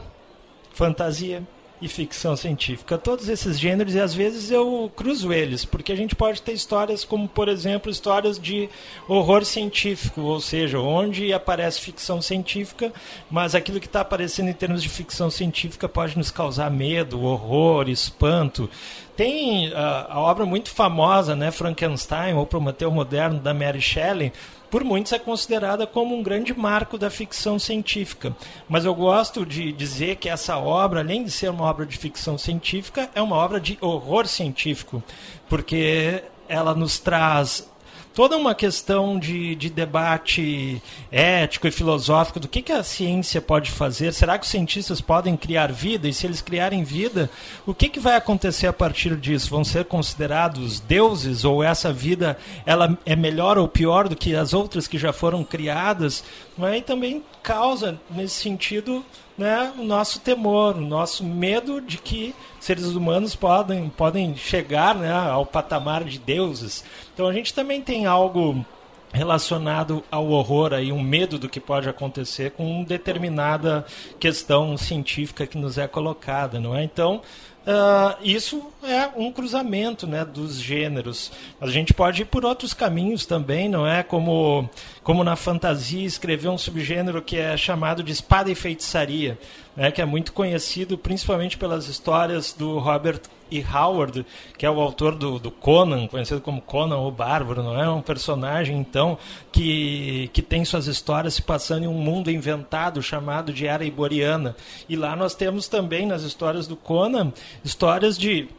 [0.74, 1.44] fantasia,
[1.82, 2.98] e ficção científica.
[2.98, 7.06] Todos esses gêneros, e às vezes eu cruzo eles, porque a gente pode ter histórias
[7.06, 8.70] como, por exemplo, histórias de
[9.08, 12.92] horror científico, ou seja, onde aparece ficção científica,
[13.30, 17.90] mas aquilo que está aparecendo em termos de ficção científica pode nos causar medo, horror,
[17.90, 18.70] espanto.
[19.16, 19.76] Tem uh,
[20.10, 24.32] a obra muito famosa, né, Frankenstein, ou Prometeu Moderno, da Mary Shelley,
[24.70, 28.36] por muitos é considerada como um grande marco da ficção científica.
[28.68, 32.38] Mas eu gosto de dizer que essa obra, além de ser uma obra de ficção
[32.38, 35.02] científica, é uma obra de horror científico,
[35.48, 37.70] porque ela nos traz
[38.18, 43.70] toda uma questão de, de debate ético e filosófico do que, que a ciência pode
[43.70, 44.12] fazer.
[44.12, 46.08] Será que os cientistas podem criar vida?
[46.08, 47.30] E se eles criarem vida,
[47.64, 49.52] o que, que vai acontecer a partir disso?
[49.52, 51.46] Vão ser considerados deuses?
[51.46, 55.44] Ou essa vida ela é melhor ou pior do que as outras que já foram
[55.44, 56.24] criadas?
[56.58, 59.06] Mas também causa, nesse sentido,
[59.38, 65.12] né, o nosso temor, o nosso medo de que seres humanos podem, podem chegar né,
[65.12, 66.84] ao patamar de deuses.
[67.14, 68.66] Então a gente também tem algo
[69.14, 73.86] relacionado ao horror aí um medo do que pode acontecer com determinada
[74.20, 77.22] questão científica que nos é colocada não é então
[77.68, 81.34] Uh, isso é um cruzamento né, dos gêneros.
[81.60, 84.04] A gente pode ir por outros caminhos também, não é?
[84.04, 84.70] Como,
[85.04, 89.38] como na fantasia, escrever um subgênero que é chamado de espada e feitiçaria,
[89.76, 93.20] né, que é muito conhecido principalmente pelas histórias do Robert
[93.52, 93.64] E.
[93.64, 94.26] Howard,
[94.58, 97.90] que é o autor do, do Conan, conhecido como Conan o Bárbaro, não é?
[97.90, 99.18] Um personagem, então,
[99.52, 104.56] que, que tem suas histórias se passando em um mundo inventado chamado de Era Iboriana.
[104.88, 107.32] E lá nós temos também, nas histórias do Conan,
[107.64, 108.50] histórias de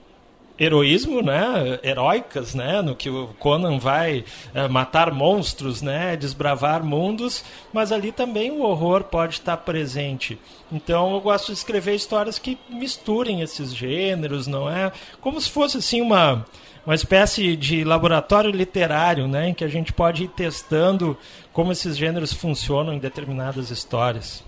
[0.58, 7.44] heroísmo, né, heróicas, né, no que o Conan vai é, matar monstros, né, desbravar mundos,
[7.72, 10.38] mas ali também o horror pode estar presente.
[10.70, 14.92] Então eu gosto de escrever histórias que misturem esses gêneros, não é?
[15.20, 16.44] Como se fosse assim uma
[16.86, 21.18] uma espécie de laboratório literário, né, em que a gente pode ir testando
[21.52, 24.42] como esses gêneros funcionam em determinadas histórias.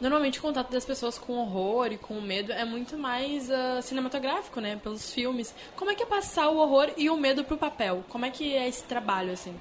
[0.00, 4.60] Normalmente o contato das pessoas com horror e com medo é muito mais uh, cinematográfico,
[4.60, 4.78] né?
[4.82, 5.54] Pelos filmes.
[5.74, 8.04] Como é que é passar o horror e o medo pro papel?
[8.08, 9.54] Como é que é esse trabalho, assim?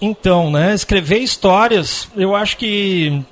[0.00, 0.74] Então, né?
[0.74, 3.22] Escrever histórias, eu acho que,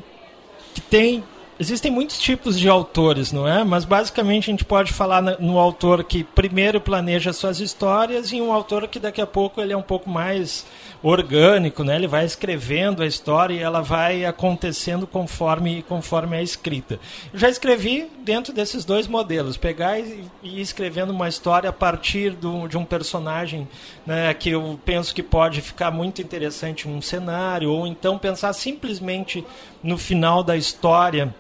[0.75, 1.25] que tem
[1.61, 3.65] Existem muitos tipos de autores, não é?
[3.65, 8.53] Mas basicamente a gente pode falar no autor que primeiro planeja suas histórias e um
[8.53, 10.65] autor que daqui a pouco ele é um pouco mais
[11.03, 11.97] orgânico, né?
[11.97, 17.01] Ele vai escrevendo a história e ela vai acontecendo conforme conforme é escrita.
[17.33, 22.37] Eu já escrevi dentro desses dois modelos, pegar e, ir escrevendo uma história a partir
[22.37, 23.67] do, de um personagem,
[24.07, 24.33] né?
[24.33, 29.45] Que eu penso que pode ficar muito interessante num cenário ou então pensar simplesmente
[29.83, 31.35] no final da história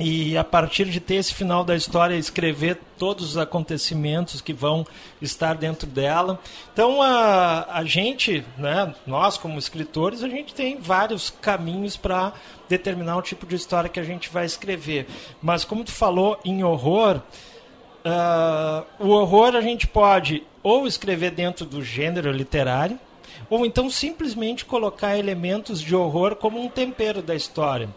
[0.00, 4.86] e a partir de ter esse final da história escrever todos os acontecimentos que vão
[5.20, 6.40] estar dentro dela.
[6.72, 12.32] Então a, a gente, né, nós como escritores, a gente tem vários caminhos para
[12.68, 15.06] determinar o tipo de história que a gente vai escrever.
[15.42, 17.20] Mas como tu falou em horror,
[18.06, 22.98] uh, o horror a gente pode ou escrever dentro do gênero literário,
[23.50, 27.90] ou então simplesmente colocar elementos de horror como um tempero da história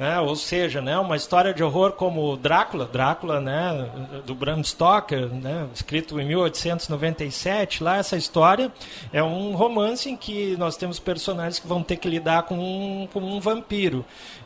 [0.00, 0.18] né?
[0.18, 3.90] ou seja, né, uma história de horror como Drácula, Drácula, né,
[4.24, 8.72] do Bram Stoker, né, escrito em 1897, lá essa história
[9.12, 13.06] é um romance em que nós temos personagens que vão ter que lidar com um,
[13.12, 14.02] com um vampiro.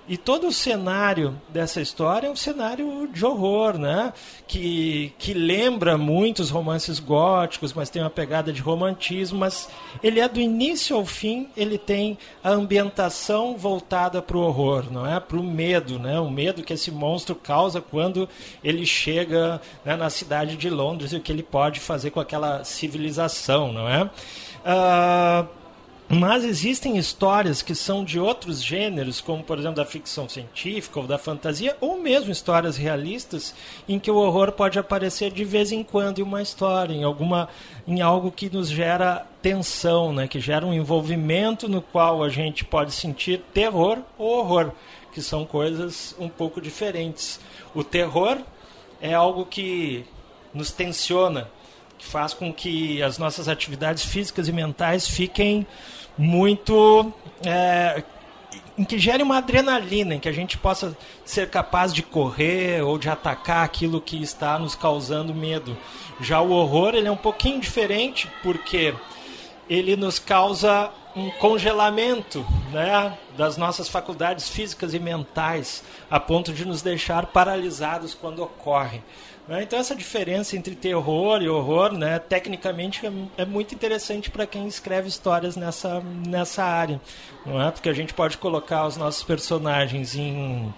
[0.07, 4.13] E todo o cenário dessa história é um cenário de horror, né?
[4.47, 9.67] Que, que lembra muitos romances góticos, mas tem uma pegada de romantismo, mas
[10.03, 15.07] ele é do início ao fim, ele tem a ambientação voltada para o horror, não
[15.07, 15.19] é?
[15.19, 16.21] Para o medo, né?
[16.21, 18.29] O medo que esse monstro causa quando
[18.63, 22.63] ele chega né, na cidade de Londres e o que ele pode fazer com aquela
[22.63, 24.03] civilização, não é?
[24.05, 25.64] Uh,
[26.09, 31.07] mas existem histórias que são de outros gêneros, como por exemplo da ficção científica ou
[31.07, 33.55] da fantasia, ou mesmo histórias realistas,
[33.89, 37.49] em que o horror pode aparecer de vez em quando em uma história, em alguma,
[37.87, 42.65] em algo que nos gera tensão, né, que gera um envolvimento no qual a gente
[42.65, 44.73] pode sentir terror ou horror,
[45.13, 47.41] que são coisas um pouco diferentes.
[47.75, 48.39] O terror
[49.01, 50.05] é algo que
[50.53, 51.49] nos tensiona,
[52.05, 55.67] faz com que as nossas atividades físicas e mentais fiquem
[56.17, 57.13] muito.
[57.45, 58.03] É,
[58.77, 62.99] em que gere uma adrenalina, em que a gente possa ser capaz de correr ou
[62.99, 65.77] de atacar aquilo que está nos causando medo.
[66.21, 68.93] Já o horror ele é um pouquinho diferente porque
[69.69, 76.65] ele nos causa um congelamento né, das nossas faculdades físicas e mentais, a ponto de
[76.65, 79.01] nos deixar paralisados quando ocorre.
[79.47, 79.63] Né?
[79.63, 84.67] Então essa diferença entre terror e horror, né, tecnicamente é, é muito interessante para quem
[84.67, 87.01] escreve histórias nessa, nessa área,
[87.45, 87.71] não é?
[87.71, 90.73] Porque a gente pode colocar os nossos personagens em,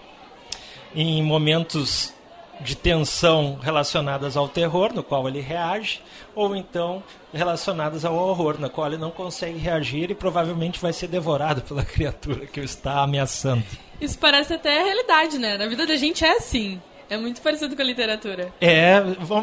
[0.93, 2.13] em momentos
[2.59, 6.01] de tensão relacionadas ao terror, no qual ele reage,
[6.35, 7.03] ou então
[7.33, 11.83] relacionadas ao horror, na qual ele não consegue reagir e provavelmente vai ser devorado pela
[11.85, 13.63] criatura que o está ameaçando.
[13.99, 15.57] Isso parece até a realidade, né?
[15.57, 16.81] Na vida da gente é assim.
[17.09, 18.51] É muito parecido com a literatura.
[18.59, 18.97] É,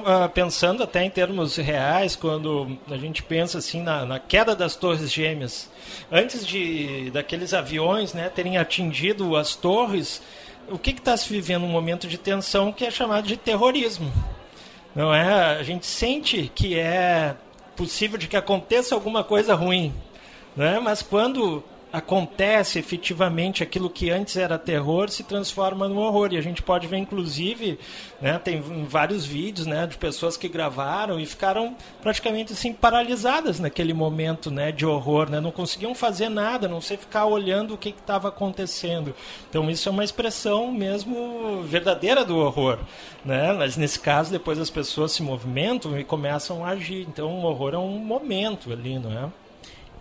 [0.04, 4.76] ah, pensando até em termos reais, quando a gente pensa assim na, na queda das
[4.76, 5.70] torres gêmeas,
[6.12, 10.20] antes de daqueles aviões né, terem atingido as torres,
[10.68, 14.12] o que está se vivendo um momento de tensão que é chamado de terrorismo.
[14.94, 15.56] Não é?
[15.56, 17.34] A gente sente que é
[17.74, 19.92] possível de que aconteça alguma coisa ruim,
[20.54, 20.78] né?
[20.78, 21.64] Mas quando
[21.94, 26.32] acontece efetivamente aquilo que antes era terror se transforma no horror.
[26.32, 27.78] E a gente pode ver inclusive
[28.20, 33.94] né, tem vários vídeos né, de pessoas que gravaram e ficaram praticamente assim paralisadas naquele
[33.94, 37.90] momento né, de horror né, não conseguiam fazer nada não sei ficar olhando o que
[37.90, 39.14] estava acontecendo.
[39.48, 42.80] Então isso é uma expressão mesmo verdadeira do horror
[43.24, 43.52] né.
[43.52, 47.06] Mas nesse caso depois as pessoas se movimentam e começam a agir.
[47.08, 49.43] Então o horror é um momento ali não é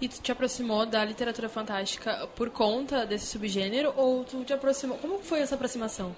[0.03, 4.97] e tu te aproximou da literatura fantástica por conta desse subgênero ou tu te aproximou?
[4.97, 6.13] Como foi essa aproximação?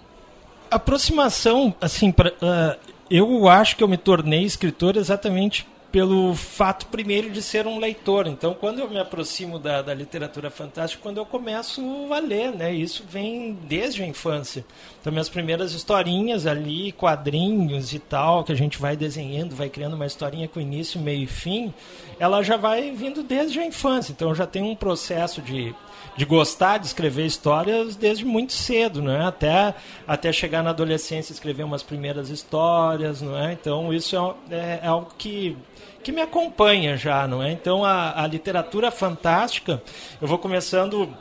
[0.72, 7.30] Aproximação, assim, pra, uh, eu acho que eu me tornei escritor exatamente pelo fato primeiro
[7.30, 8.27] de ser um leitor.
[8.27, 11.81] Então, quando eu me aproximo da, da literatura fantástica, quando eu começo
[12.11, 12.73] a ler, né?
[12.73, 14.65] Isso vem desde a infância.
[14.99, 19.93] Então, minhas primeiras historinhas ali, quadrinhos e tal, que a gente vai desenhando, vai criando
[19.93, 21.73] uma historinha com início, meio e fim,
[22.19, 24.11] ela já vai vindo desde a infância.
[24.11, 25.73] Então, eu já tenho um processo de
[26.17, 29.26] de gostar de escrever histórias desde muito cedo, não é?
[29.26, 29.76] Até,
[30.07, 33.51] até chegar na adolescência escrever umas primeiras histórias, não é?
[33.51, 34.15] Então isso
[34.49, 35.57] é, é, é algo que
[36.06, 37.52] que me acompanha já, não é?
[37.52, 39.82] Então a, a literatura fantástica,
[40.22, 41.11] eu vou começando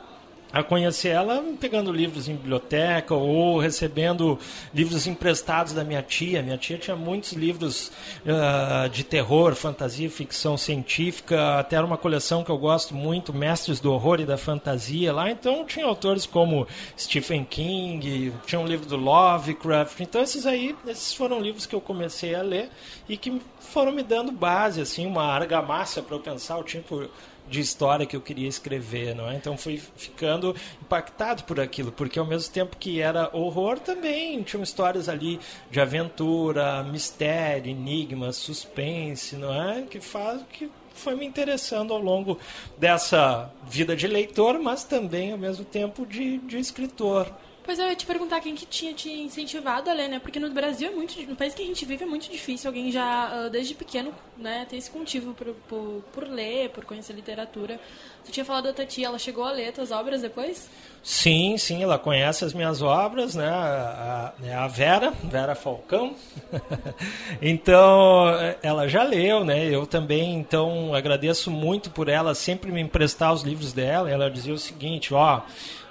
[0.55, 4.39] a conhecer ela pegando livros em biblioteca ou recebendo
[4.73, 6.41] livros emprestados da minha tia.
[6.41, 7.91] Minha tia tinha muitos livros
[8.25, 13.81] uh, de terror, fantasia, ficção científica, até era uma coleção que eu gosto muito, Mestres
[13.81, 15.29] do Horror e da Fantasia lá.
[15.29, 16.65] Então tinha autores como
[16.97, 19.99] Stephen King, tinha um livro do Lovecraft.
[19.99, 22.69] Então esses aí, esses foram livros que eu comecei a ler
[23.09, 27.09] e que foram me dando base, assim, uma argamassa para eu pensar o tipo
[27.49, 29.35] de história que eu queria escrever, não é?
[29.35, 34.63] Então fui ficando impactado por aquilo, porque ao mesmo tempo que era horror também tinham
[34.63, 35.39] histórias ali
[35.69, 39.83] de aventura, mistério, enigmas, suspense, não é?
[39.83, 42.39] Que faz que foi me interessando ao longo
[42.77, 47.31] dessa vida de leitor, mas também ao mesmo tempo de, de escritor.
[47.65, 50.19] Pois eu ia te perguntar quem que tinha te incentivado a ler, né?
[50.19, 52.91] Porque no Brasil é muito, no país que a gente vive é muito difícil alguém
[52.91, 57.79] já ah, desde pequeno, né, ter esse contigo por, por, por ler, por conhecer literatura.
[58.25, 60.69] Tu tinha falado da Tati, ela chegou a ler tuas obras depois?
[61.03, 63.47] Sim, sim, ela conhece as minhas obras, né?
[63.47, 66.15] A, a, é a Vera, Vera Falcão.
[67.39, 68.25] então,
[68.63, 69.67] ela já leu, né?
[69.67, 74.09] Eu também, então, agradeço muito por ela sempre me emprestar os livros dela.
[74.09, 75.41] Ela dizia o seguinte, ó,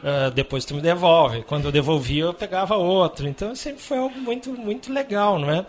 [0.04, 1.42] uh, depois tu me devolve.
[1.42, 3.26] Quando eu devolvia, eu pegava outro.
[3.26, 5.64] Então sempre foi algo muito, muito legal, não é?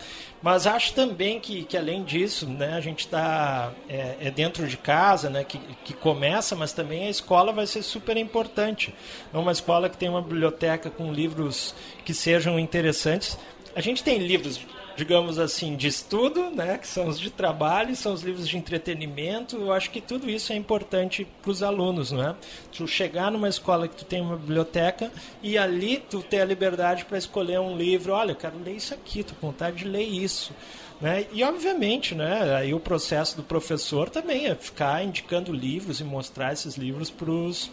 [0.46, 4.76] Mas acho também que, que além disso, né, a gente está é, é, dentro de
[4.76, 8.94] casa, né, que, que começa, mas também a escola vai ser super importante.
[9.34, 11.74] É uma escola que tem uma biblioteca com livros
[12.04, 13.36] que sejam interessantes.
[13.74, 14.60] A gente tem livros
[14.96, 19.56] digamos assim, de estudo, né, que são os de trabalho, são os livros de entretenimento.
[19.56, 22.34] Eu acho que tudo isso é importante para os alunos, não é?
[22.72, 25.12] Tu chegar numa escola que tu tem uma biblioteca
[25.42, 28.14] e ali tu ter a liberdade para escolher um livro.
[28.14, 30.52] Olha, eu quero ler isso aqui, tô com vontade de ler isso.
[30.98, 31.26] Né?
[31.30, 36.54] E obviamente, né, aí o processo do professor também é ficar indicando livros e mostrar
[36.54, 37.70] esses livros para os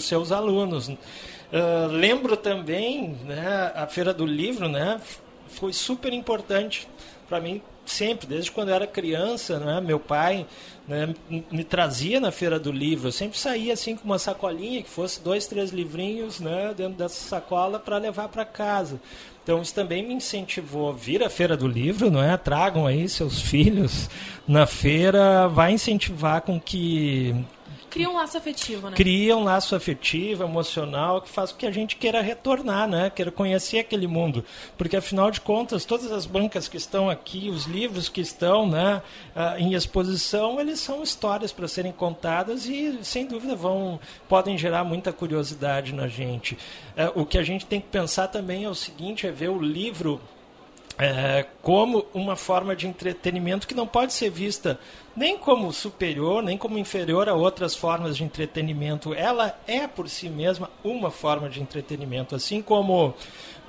[0.00, 0.88] seus alunos.
[0.88, 5.00] Uh, lembro também né, a Feira do Livro, né,
[5.52, 6.88] foi super importante
[7.28, 10.46] para mim sempre, desde quando eu era criança, né, meu pai
[10.86, 11.14] né,
[11.50, 13.08] me trazia na feira do livro.
[13.08, 17.28] Eu sempre saía assim com uma sacolinha que fosse dois, três livrinhos né, dentro dessa
[17.28, 19.00] sacola para levar para casa.
[19.42, 22.36] Então isso também me incentivou a vir à feira do livro, não é?
[22.36, 24.08] Tragam aí seus filhos
[24.46, 27.34] na feira, vai incentivar com que
[27.90, 28.96] Cria um laço afetivo, né?
[28.96, 33.10] Cria um laço afetivo, emocional, que faz com que a gente queira retornar, né?
[33.10, 34.44] Queira conhecer aquele mundo.
[34.78, 39.02] Porque, afinal de contas, todas as bancas que estão aqui, os livros que estão né,
[39.34, 43.98] ah, em exposição, eles são histórias para serem contadas e, sem dúvida, vão
[44.28, 46.56] podem gerar muita curiosidade na gente.
[46.96, 49.60] Eh, o que a gente tem que pensar também é o seguinte, é ver o
[49.60, 50.20] livro
[51.00, 54.78] é, como uma forma de entretenimento que não pode ser vista
[55.16, 59.14] nem como superior, nem como inferior a outras formas de entretenimento.
[59.14, 62.34] Ela é, por si mesma, uma forma de entretenimento.
[62.34, 63.14] Assim como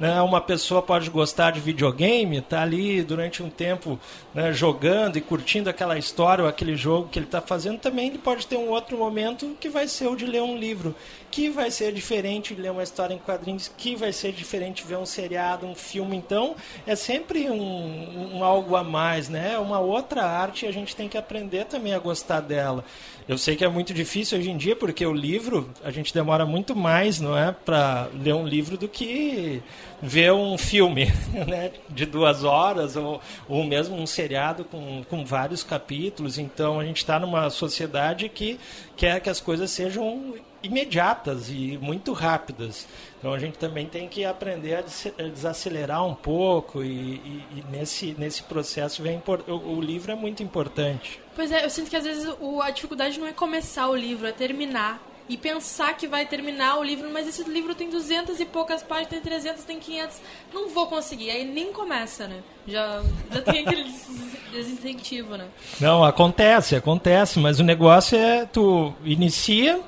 [0.01, 3.99] né, uma pessoa pode gostar de videogame, está ali durante um tempo
[4.33, 8.17] né, jogando e curtindo aquela história ou aquele jogo que ele está fazendo, também ele
[8.17, 10.95] pode ter um outro momento que vai ser o de ler um livro,
[11.29, 14.89] que vai ser diferente de ler uma história em quadrinhos, que vai ser diferente de
[14.89, 16.17] ver um seriado, um filme.
[16.17, 16.55] Então,
[16.87, 19.57] é sempre um, um algo a mais, né?
[19.57, 22.83] Uma outra arte e a gente tem que aprender também a gostar dela.
[23.27, 26.45] Eu sei que é muito difícil hoje em dia, porque o livro, a gente demora
[26.45, 29.61] muito mais, não é, para ler um livro do que
[30.01, 31.05] ver um filme
[31.47, 36.37] né, de duas horas ou, ou mesmo um seriado com, com vários capítulos.
[36.37, 38.59] Então a gente está numa sociedade que
[38.97, 42.87] quer que as coisas sejam imediatas e muito rápidas.
[43.19, 44.81] Então a gente também tem que aprender a
[45.27, 50.41] desacelerar um pouco e, e, e nesse, nesse processo vem o, o, livro é muito
[50.41, 51.19] importante.
[51.35, 54.27] Pois é, eu sinto que às vezes o, a dificuldade não é começar o livro,
[54.27, 58.45] é terminar e pensar que vai terminar o livro, mas esse livro tem 200 e
[58.45, 60.21] poucas páginas, tem 300, tem 500,
[60.53, 61.29] não vou conseguir.
[61.29, 62.41] Aí nem começa, né?
[62.67, 63.01] Já,
[63.31, 63.89] já tem aquele
[64.51, 65.47] desincentivo, né?
[65.79, 69.79] Não, acontece, acontece, mas o negócio é tu inicia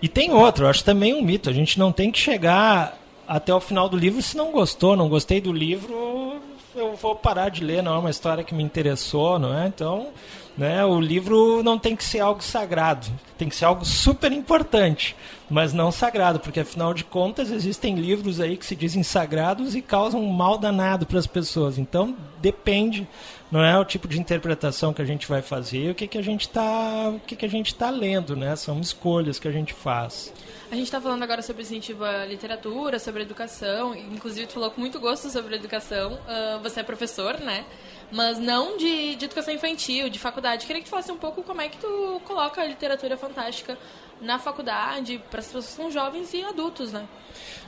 [0.00, 3.60] e tem outro, acho também um mito, a gente não tem que chegar até o
[3.60, 6.40] final do livro se não gostou, não gostei do livro,
[6.74, 9.66] eu vou parar de ler, não é uma história que me interessou, não é?
[9.66, 10.08] Então,
[10.56, 10.84] né?
[10.84, 13.06] O livro não tem que ser algo sagrado,
[13.36, 15.14] tem que ser algo super importante,
[15.50, 19.82] mas não sagrado, porque afinal de contas existem livros aí que se dizem sagrados e
[19.82, 21.78] causam um mal danado para as pessoas.
[21.78, 23.06] Então depende,
[23.50, 26.22] não é o tipo de interpretação que a gente vai fazer, o que, que a
[26.22, 28.54] gente está, o que, que a gente está lendo, né?
[28.56, 30.32] São escolhas que a gente faz.
[30.70, 34.80] A gente está falando agora sobre incentivo à literatura, sobre educação, inclusive tu falou com
[34.80, 36.14] muito gosto sobre educação.
[36.14, 37.64] Uh, você é professor, né?
[38.10, 40.66] mas não de, de educação infantil, de faculdade.
[40.66, 43.76] Queria que tu falasse um pouco como é que tu coloca a literatura fantástica
[44.20, 47.04] na faculdade para as pessoas que são jovens e adultos, né?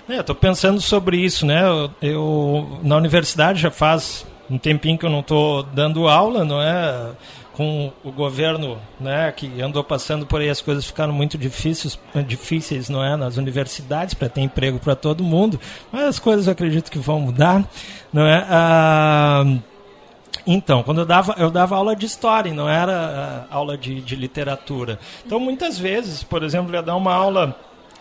[0.09, 1.63] É, estou pensando sobre isso, né?
[1.63, 6.61] Eu, eu, na universidade já faz um tempinho que eu não estou dando aula, não
[6.61, 7.11] é?
[7.55, 12.89] Com o governo, né, que andou passando por aí, as coisas ficaram muito difíceis, difíceis,
[12.89, 15.59] não é, nas universidades para ter emprego para todo mundo.
[15.91, 17.69] Mas as coisas eu acredito que vão mudar,
[18.12, 18.47] não é?
[18.49, 19.45] Ah,
[20.47, 24.16] então, quando eu dava, eu dava aula de história, não era uh, aula de, de
[24.16, 24.99] literatura.
[25.27, 27.55] Então, muitas vezes, por exemplo, eu ia dar uma aula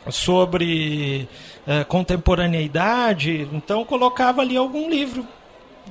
[0.09, 1.27] sobre
[1.67, 5.25] uh, contemporaneidade, então colocava ali algum livro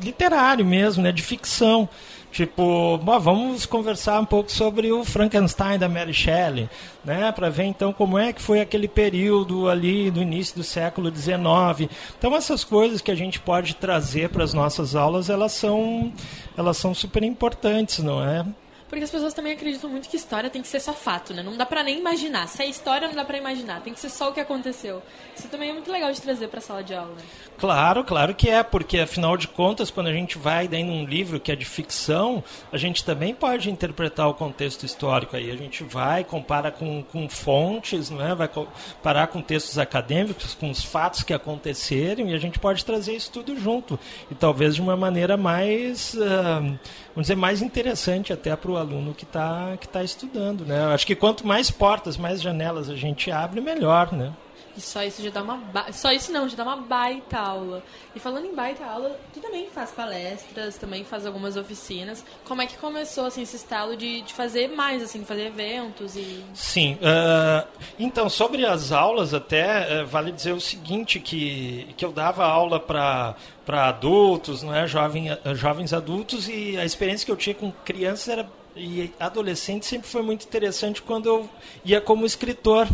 [0.02, 1.88] literário mesmo, né, de ficção.
[2.30, 6.68] Tipo, bom, vamos conversar um pouco sobre o Frankenstein da Mary Shelley,
[7.02, 11.10] né, para ver então como é que foi aquele período ali do início do século
[11.14, 11.90] XIX.
[12.18, 16.12] Então essas coisas que a gente pode trazer para as nossas aulas, elas são
[16.58, 18.44] elas são super importantes, não é?
[18.88, 21.42] Porque as pessoas também acreditam muito que história tem que ser só fato, né?
[21.42, 22.46] Não dá pra nem imaginar.
[22.46, 23.80] Se é história, não dá pra imaginar.
[23.82, 25.02] Tem que ser só o que aconteceu.
[25.36, 27.22] Isso também é muito legal de trazer pra sala de aula, né?
[27.58, 31.40] Claro, claro que é, porque afinal de contas, quando a gente vai daí num livro
[31.40, 35.50] que é de ficção, a gente também pode interpretar o contexto histórico aí.
[35.50, 38.34] A gente vai, compara com, com fontes, não é?
[38.34, 43.16] vai comparar com textos acadêmicos, com os fatos que aconteceram, e a gente pode trazer
[43.16, 43.98] isso tudo junto.
[44.30, 46.78] E talvez de uma maneira mais, uh,
[47.14, 50.64] vamos dizer, mais interessante até para o aluno que está que tá estudando.
[50.64, 50.84] Né?
[50.84, 54.12] Eu acho que quanto mais portas, mais janelas a gente abre, melhor.
[54.12, 54.32] Né?
[54.76, 55.86] E só isso já dá uma ba...
[55.90, 57.82] só isso não, já dá uma baita aula.
[58.14, 62.22] E falando em baita aula, tu também faz palestras, também faz algumas oficinas.
[62.44, 66.44] Como é que começou assim esse estalo de, de fazer mais assim, fazer eventos e
[66.52, 67.66] Sim, uh,
[67.98, 72.78] então sobre as aulas até uh, vale dizer o seguinte que que eu dava aula
[72.78, 73.34] para
[73.64, 78.28] para adultos, não é, Jovem, jovens adultos e a experiência que eu tinha com crianças
[78.28, 81.50] era e adolescentes sempre foi muito interessante quando eu
[81.84, 82.86] ia como escritor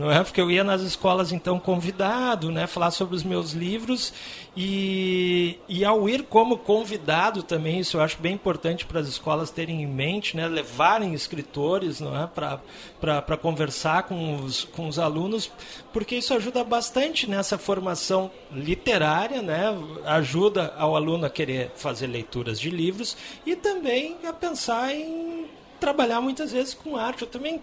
[0.00, 0.24] não é?
[0.24, 4.14] Porque eu ia nas escolas então convidado, né, falar sobre os meus livros
[4.56, 9.50] e, e ao ir como convidado também, isso eu acho bem importante para as escolas
[9.50, 15.52] terem em mente, né, levarem escritores, não é, para conversar com os, com os alunos,
[15.92, 19.66] porque isso ajuda bastante nessa formação literária, né,
[20.06, 25.44] ajuda ao aluno a querer fazer leituras de livros e também a pensar em
[25.78, 27.22] trabalhar muitas vezes com arte.
[27.22, 27.60] Eu também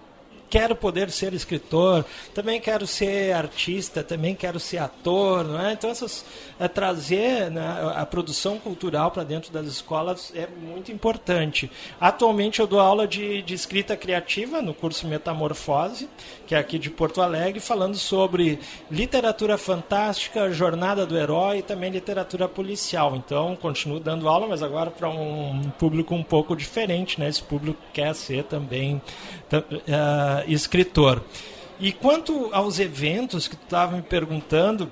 [0.50, 5.74] quero poder ser escritor, também quero ser artista, também quero ser ator, não é?
[5.74, 6.26] Então essas
[6.60, 11.70] é, trazer né, a produção cultural para dentro das escolas é muito importante.
[12.00, 16.10] Atualmente eu dou aula de, de escrita criativa no curso Metamorfose,
[16.46, 18.60] que é aqui de Porto Alegre, falando sobre
[18.90, 23.16] literatura fantástica, jornada do herói e também literatura policial.
[23.16, 27.28] Então continuo dando aula, mas agora para um público um pouco diferente, né?
[27.28, 29.02] Esse público quer ser também
[30.48, 31.22] escritor.
[31.80, 34.92] E quanto aos eventos que tu estava me perguntando,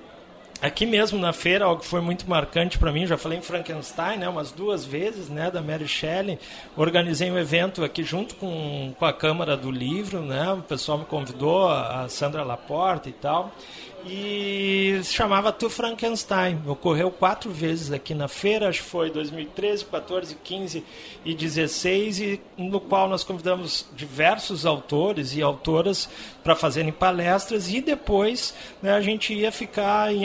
[0.62, 4.18] aqui mesmo na feira, algo que foi muito marcante para mim, já falei em Frankenstein,
[4.18, 6.40] né, umas duas vezes, né, da Mary Shelley,
[6.76, 11.06] organizei um evento aqui junto com, com a Câmara do Livro, né, o pessoal me
[11.06, 13.52] convidou, a Sandra Laporta e tal,
[14.08, 16.62] e se chamava Tu Frankenstein.
[16.68, 20.84] Ocorreu quatro vezes aqui na feira, acho que foi 2013, 14, 15
[21.26, 26.08] e 16, e no qual nós convidamos diversos autores e autoras
[26.44, 30.24] para fazerem palestras e depois né, a gente ia ficar em,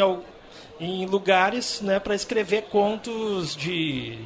[0.78, 4.18] em lugares né, para escrever contos de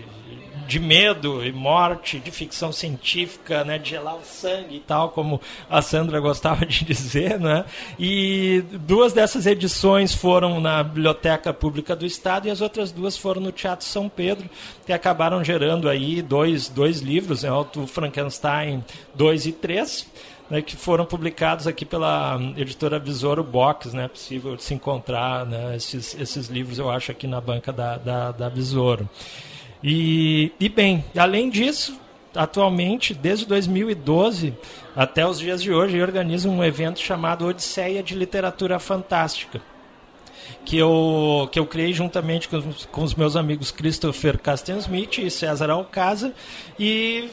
[0.66, 5.40] de medo e morte, de ficção científica, né, de gelar o sangue e tal, como
[5.68, 7.64] a Sandra gostava de dizer, né?
[7.98, 13.40] E duas dessas edições foram na Biblioteca Pública do Estado e as outras duas foram
[13.40, 14.48] no Teatro São Pedro,
[14.86, 18.84] que acabaram gerando aí dois, dois livros, né, o Frankenstein
[19.14, 20.06] 2 e 3,
[20.50, 25.76] né, que foram publicados aqui pela editora Besouro Box, né, é possível se encontrar né,
[25.76, 28.52] esses, esses livros, eu acho, aqui na banca da, da, da.
[29.86, 32.00] E, e bem, além disso,
[32.34, 34.54] atualmente, desde 2012
[34.96, 39.60] até os dias de hoje, organizo um evento chamado Odisseia de Literatura Fantástica.
[40.64, 45.30] Que eu, que eu criei juntamente com os, com os meus amigos Christopher Castensmith e
[45.30, 46.32] César Alcasa.
[46.78, 47.28] E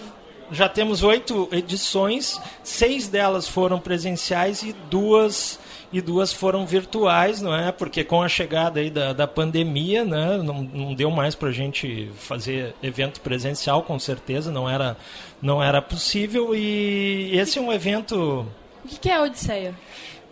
[0.52, 5.58] já temos oito edições, seis delas foram presenciais e duas
[5.92, 7.72] e duas foram virtuais, não é?
[7.72, 11.52] Porque com a chegada aí da, da pandemia, né, não, não deu mais para a
[11.52, 14.96] gente fazer evento presencial, com certeza, não era,
[15.42, 16.56] não era possível.
[16.56, 18.48] E esse é um evento.
[18.86, 19.76] O que é a Odisseia?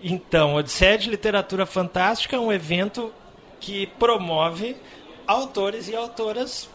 [0.02, 3.12] Então, Odisseia de Literatura Fantástica é um evento
[3.60, 4.78] que promove
[5.28, 6.70] autores e autoras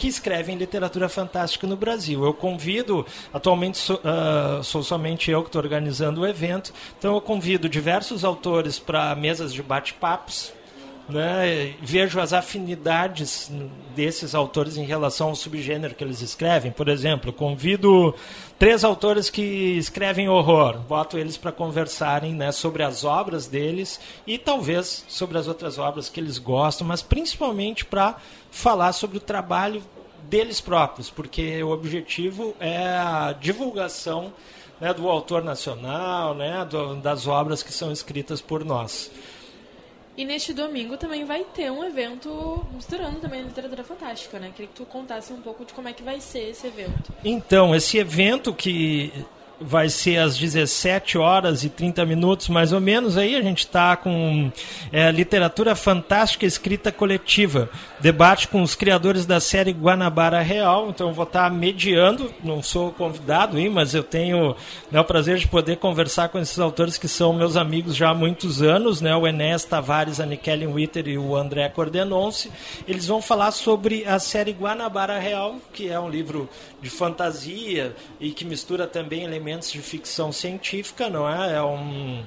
[0.00, 2.24] que escrevem literatura fantástica no Brasil.
[2.24, 7.20] Eu convido, atualmente sou, uh, sou somente eu que estou organizando o evento, então eu
[7.20, 10.54] convido diversos autores para mesas de bate-papos,
[11.06, 13.52] né, vejo as afinidades
[13.94, 16.70] desses autores em relação ao subgênero que eles escrevem.
[16.70, 18.14] Por exemplo, convido
[18.60, 24.36] três autores que escrevem horror, boto eles para conversarem né, sobre as obras deles e
[24.36, 28.18] talvez sobre as outras obras que eles gostam, mas principalmente para
[28.50, 29.82] falar sobre o trabalho
[30.24, 34.30] deles próprios, porque o objetivo é a divulgação
[34.78, 39.10] né, do autor nacional, né, do, das obras que são escritas por nós.
[40.20, 44.50] E neste domingo também vai ter um evento misturando também literatura fantástica, né?
[44.54, 47.10] Queria que tu contasse um pouco de como é que vai ser esse evento.
[47.24, 49.10] Então, esse evento que
[49.58, 53.16] vai ser às 17 horas e 30 minutos, mais ou menos.
[53.16, 54.52] Aí a gente está com
[54.92, 57.70] é, literatura fantástica escrita coletiva.
[58.00, 60.88] Debate com os criadores da série Guanabara Real.
[60.88, 64.56] Então vou estar mediando, não sou convidado aí, mas eu tenho
[64.90, 68.14] né, o prazer de poder conversar com esses autores que são meus amigos já há
[68.14, 69.14] muitos anos, né?
[69.14, 72.50] O Enes Tavares, a Nikellen Witter e o André Cordenonce.
[72.88, 76.48] Eles vão falar sobre a série Guanabara Real, que é um livro
[76.80, 81.56] de fantasia e que mistura também elementos de ficção científica, não é?
[81.56, 82.22] É um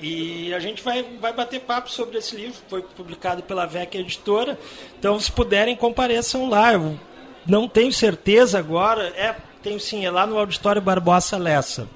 [0.00, 4.58] e a gente vai, vai bater papo sobre esse livro, foi publicado pela VEC Editora.
[4.98, 6.72] Então, se puderem, compareçam lá.
[6.72, 6.98] Eu
[7.46, 11.88] não tenho certeza agora, é, tenho sim, é lá no Auditório Barbosa Lessa.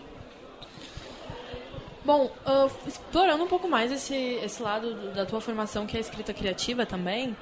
[2.05, 6.01] Bom, uh, explorando um pouco mais esse, esse lado da tua formação, que é a
[6.01, 7.35] escrita criativa também,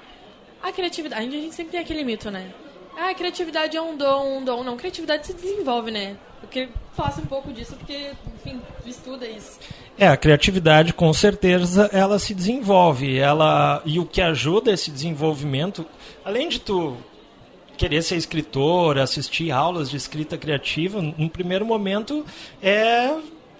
[0.62, 2.52] a criatividade, a gente sempre tem aquele mito, né?
[2.96, 4.62] Ah, a criatividade é um dom, um dom.
[4.62, 6.16] Não, criatividade se desenvolve, né?
[6.40, 9.58] Porque faça um pouco disso, porque, enfim, tu estuda isso.
[9.98, 13.18] É, a criatividade, com certeza, ela se desenvolve.
[13.18, 15.84] Ela E o que ajuda esse desenvolvimento,
[16.24, 16.96] além de tu
[17.76, 22.24] querer ser escritor, assistir aulas de escrita criativa, no primeiro momento
[22.62, 23.12] é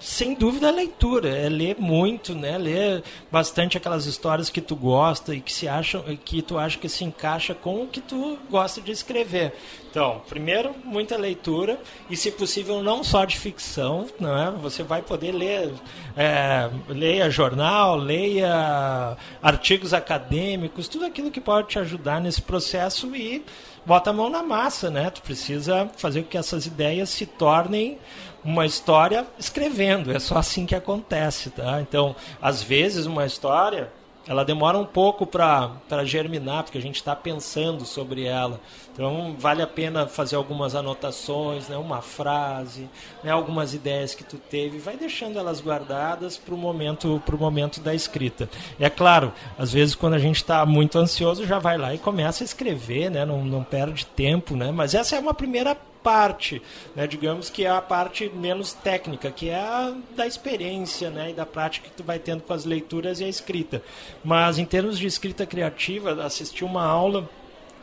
[0.02, 2.58] sem dúvida a leitura, é ler muito, né?
[2.58, 6.88] Ler bastante aquelas histórias que tu gosta e que se acham, que tu acha que
[6.88, 9.54] se encaixa com o que tu gosta de escrever.
[9.88, 11.78] Então, primeiro, muita leitura
[12.10, 14.50] e, se possível, não só de ficção, não é?
[14.50, 15.72] Você vai poder ler,
[16.16, 23.44] é, leia jornal, leia artigos acadêmicos, tudo aquilo que pode te ajudar nesse processo e
[23.84, 25.10] bota a mão na massa, né?
[25.10, 27.98] Tu precisa fazer com que essas ideias se tornem
[28.44, 30.10] uma história escrevendo.
[30.10, 31.80] É só assim que acontece, tá?
[31.80, 33.90] Então, às vezes uma história
[34.26, 38.60] ela demora um pouco para germinar, porque a gente está pensando sobre ela.
[38.92, 42.88] Então, vale a pena fazer algumas anotações, né, uma frase,
[43.24, 47.80] né, algumas ideias que tu teve, vai deixando elas guardadas para o momento, pro momento
[47.80, 48.48] da escrita.
[48.78, 51.98] E é claro, às vezes quando a gente está muito ansioso, já vai lá e
[51.98, 56.60] começa a escrever, né, não, não perde tempo, né, mas essa é uma primeira parte,
[56.94, 61.32] né, digamos que é a parte menos técnica, que é a da experiência né, e
[61.32, 63.82] da prática que tu vai tendo com as leituras e a escrita.
[64.24, 67.28] Mas em termos de escrita criativa, assistir uma aula,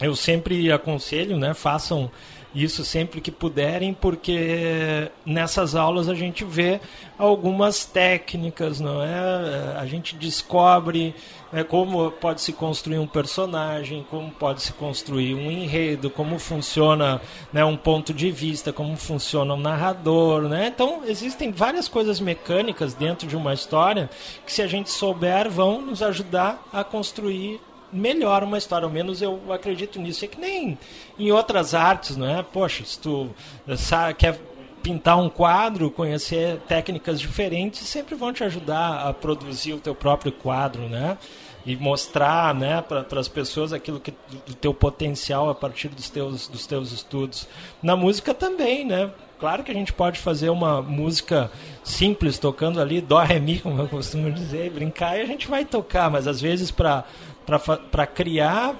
[0.01, 2.11] eu sempre aconselho, né, façam
[2.53, 6.79] isso sempre que puderem, porque nessas aulas a gente vê
[7.17, 9.77] algumas técnicas, não é?
[9.77, 11.13] A gente descobre
[11.51, 17.21] né, como pode se construir um personagem, como pode se construir um enredo, como funciona
[17.53, 20.67] né, um ponto de vista, como funciona um narrador, né?
[20.67, 24.09] Então existem várias coisas mecânicas dentro de uma história
[24.45, 27.59] que se a gente souber vão nos ajudar a construir
[27.91, 30.25] melhor uma história, ao menos eu acredito nisso.
[30.25, 30.77] É que nem
[31.17, 32.43] em outras artes, não é?
[32.43, 33.29] Poxa, se tu
[33.77, 34.39] sabe, quer
[34.81, 40.31] pintar um quadro, conhecer técnicas diferentes, sempre vão te ajudar a produzir o teu próprio
[40.31, 41.17] quadro, né?
[41.65, 44.13] E mostrar, né, para as pessoas aquilo que
[44.45, 47.47] do teu potencial a partir dos teus dos teus estudos.
[47.83, 49.11] Na música também, né?
[49.39, 51.49] Claro que a gente pode fazer uma música
[51.83, 55.63] simples tocando ali dó ré mi, como eu costumo dizer, brincar e a gente vai
[55.63, 57.05] tocar, mas às vezes para
[57.57, 58.75] para criar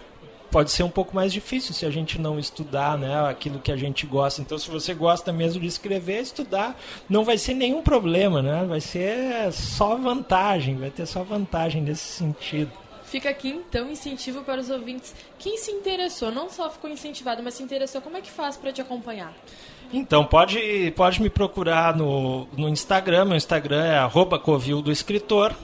[0.51, 3.77] pode ser um pouco mais difícil se a gente não estudar né, aquilo que a
[3.77, 4.41] gente gosta.
[4.41, 8.65] Então, se você gosta mesmo de escrever, estudar não vai ser nenhum problema, né?
[8.67, 12.71] vai ser só vantagem, vai ter só vantagem nesse sentido.
[13.03, 15.15] Fica aqui então incentivo para os ouvintes.
[15.39, 18.71] Quem se interessou, não só ficou incentivado, mas se interessou, como é que faz para
[18.71, 19.33] te acompanhar?
[19.91, 23.25] Então, pode, pode me procurar no, no Instagram.
[23.25, 25.55] Meu Instagram é arroba Covil do Escritor.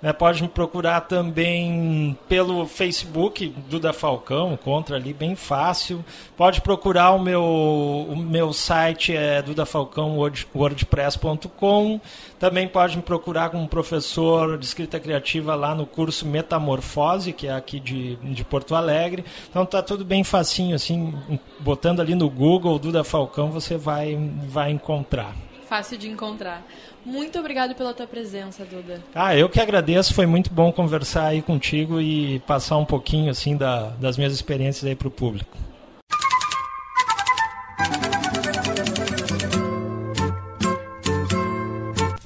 [0.00, 6.04] É, pode me procurar também pelo Facebook, Duda Falcão, encontra ali bem fácil.
[6.36, 12.00] Pode procurar o meu, o meu site, é dudafalcão.wordpress.com.
[12.38, 17.52] Também pode me procurar como professor de escrita criativa lá no curso Metamorfose, que é
[17.52, 19.24] aqui de, de Porto Alegre.
[19.50, 21.12] Então tá tudo bem facinho, assim,
[21.58, 24.16] botando ali no Google Duda Falcão, você vai,
[24.46, 25.47] vai encontrar.
[25.68, 26.62] Fácil de encontrar.
[27.04, 29.02] Muito obrigado pela tua presença, Duda.
[29.14, 30.14] Ah, eu que agradeço.
[30.14, 34.84] Foi muito bom conversar aí contigo e passar um pouquinho assim da, das minhas experiências
[34.84, 35.56] aí para o público.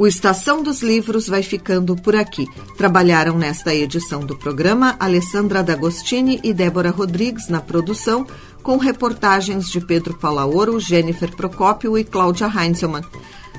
[0.02, 2.48] O Estação dos Livros vai ficando por aqui.
[2.76, 8.26] Trabalharam nesta edição do programa Alessandra D'Agostini e Débora Rodrigues na produção,
[8.64, 13.04] com reportagens de Pedro Palaoro, Jennifer Procópio e Cláudia Heinzelmann.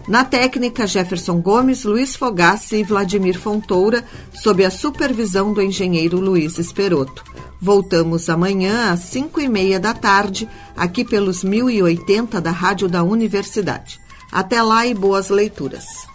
[0.06, 4.04] Na técnica, Jefferson Gomes, Luiz Fogassi e Vladimir Fontoura,
[4.34, 7.24] sob a supervisão do engenheiro Luiz Esperoto.
[7.62, 13.98] Voltamos amanhã às 5 e meia da tarde, aqui pelos 1080 da Rádio da Universidade.
[14.30, 16.12] Até lá e boas leituras.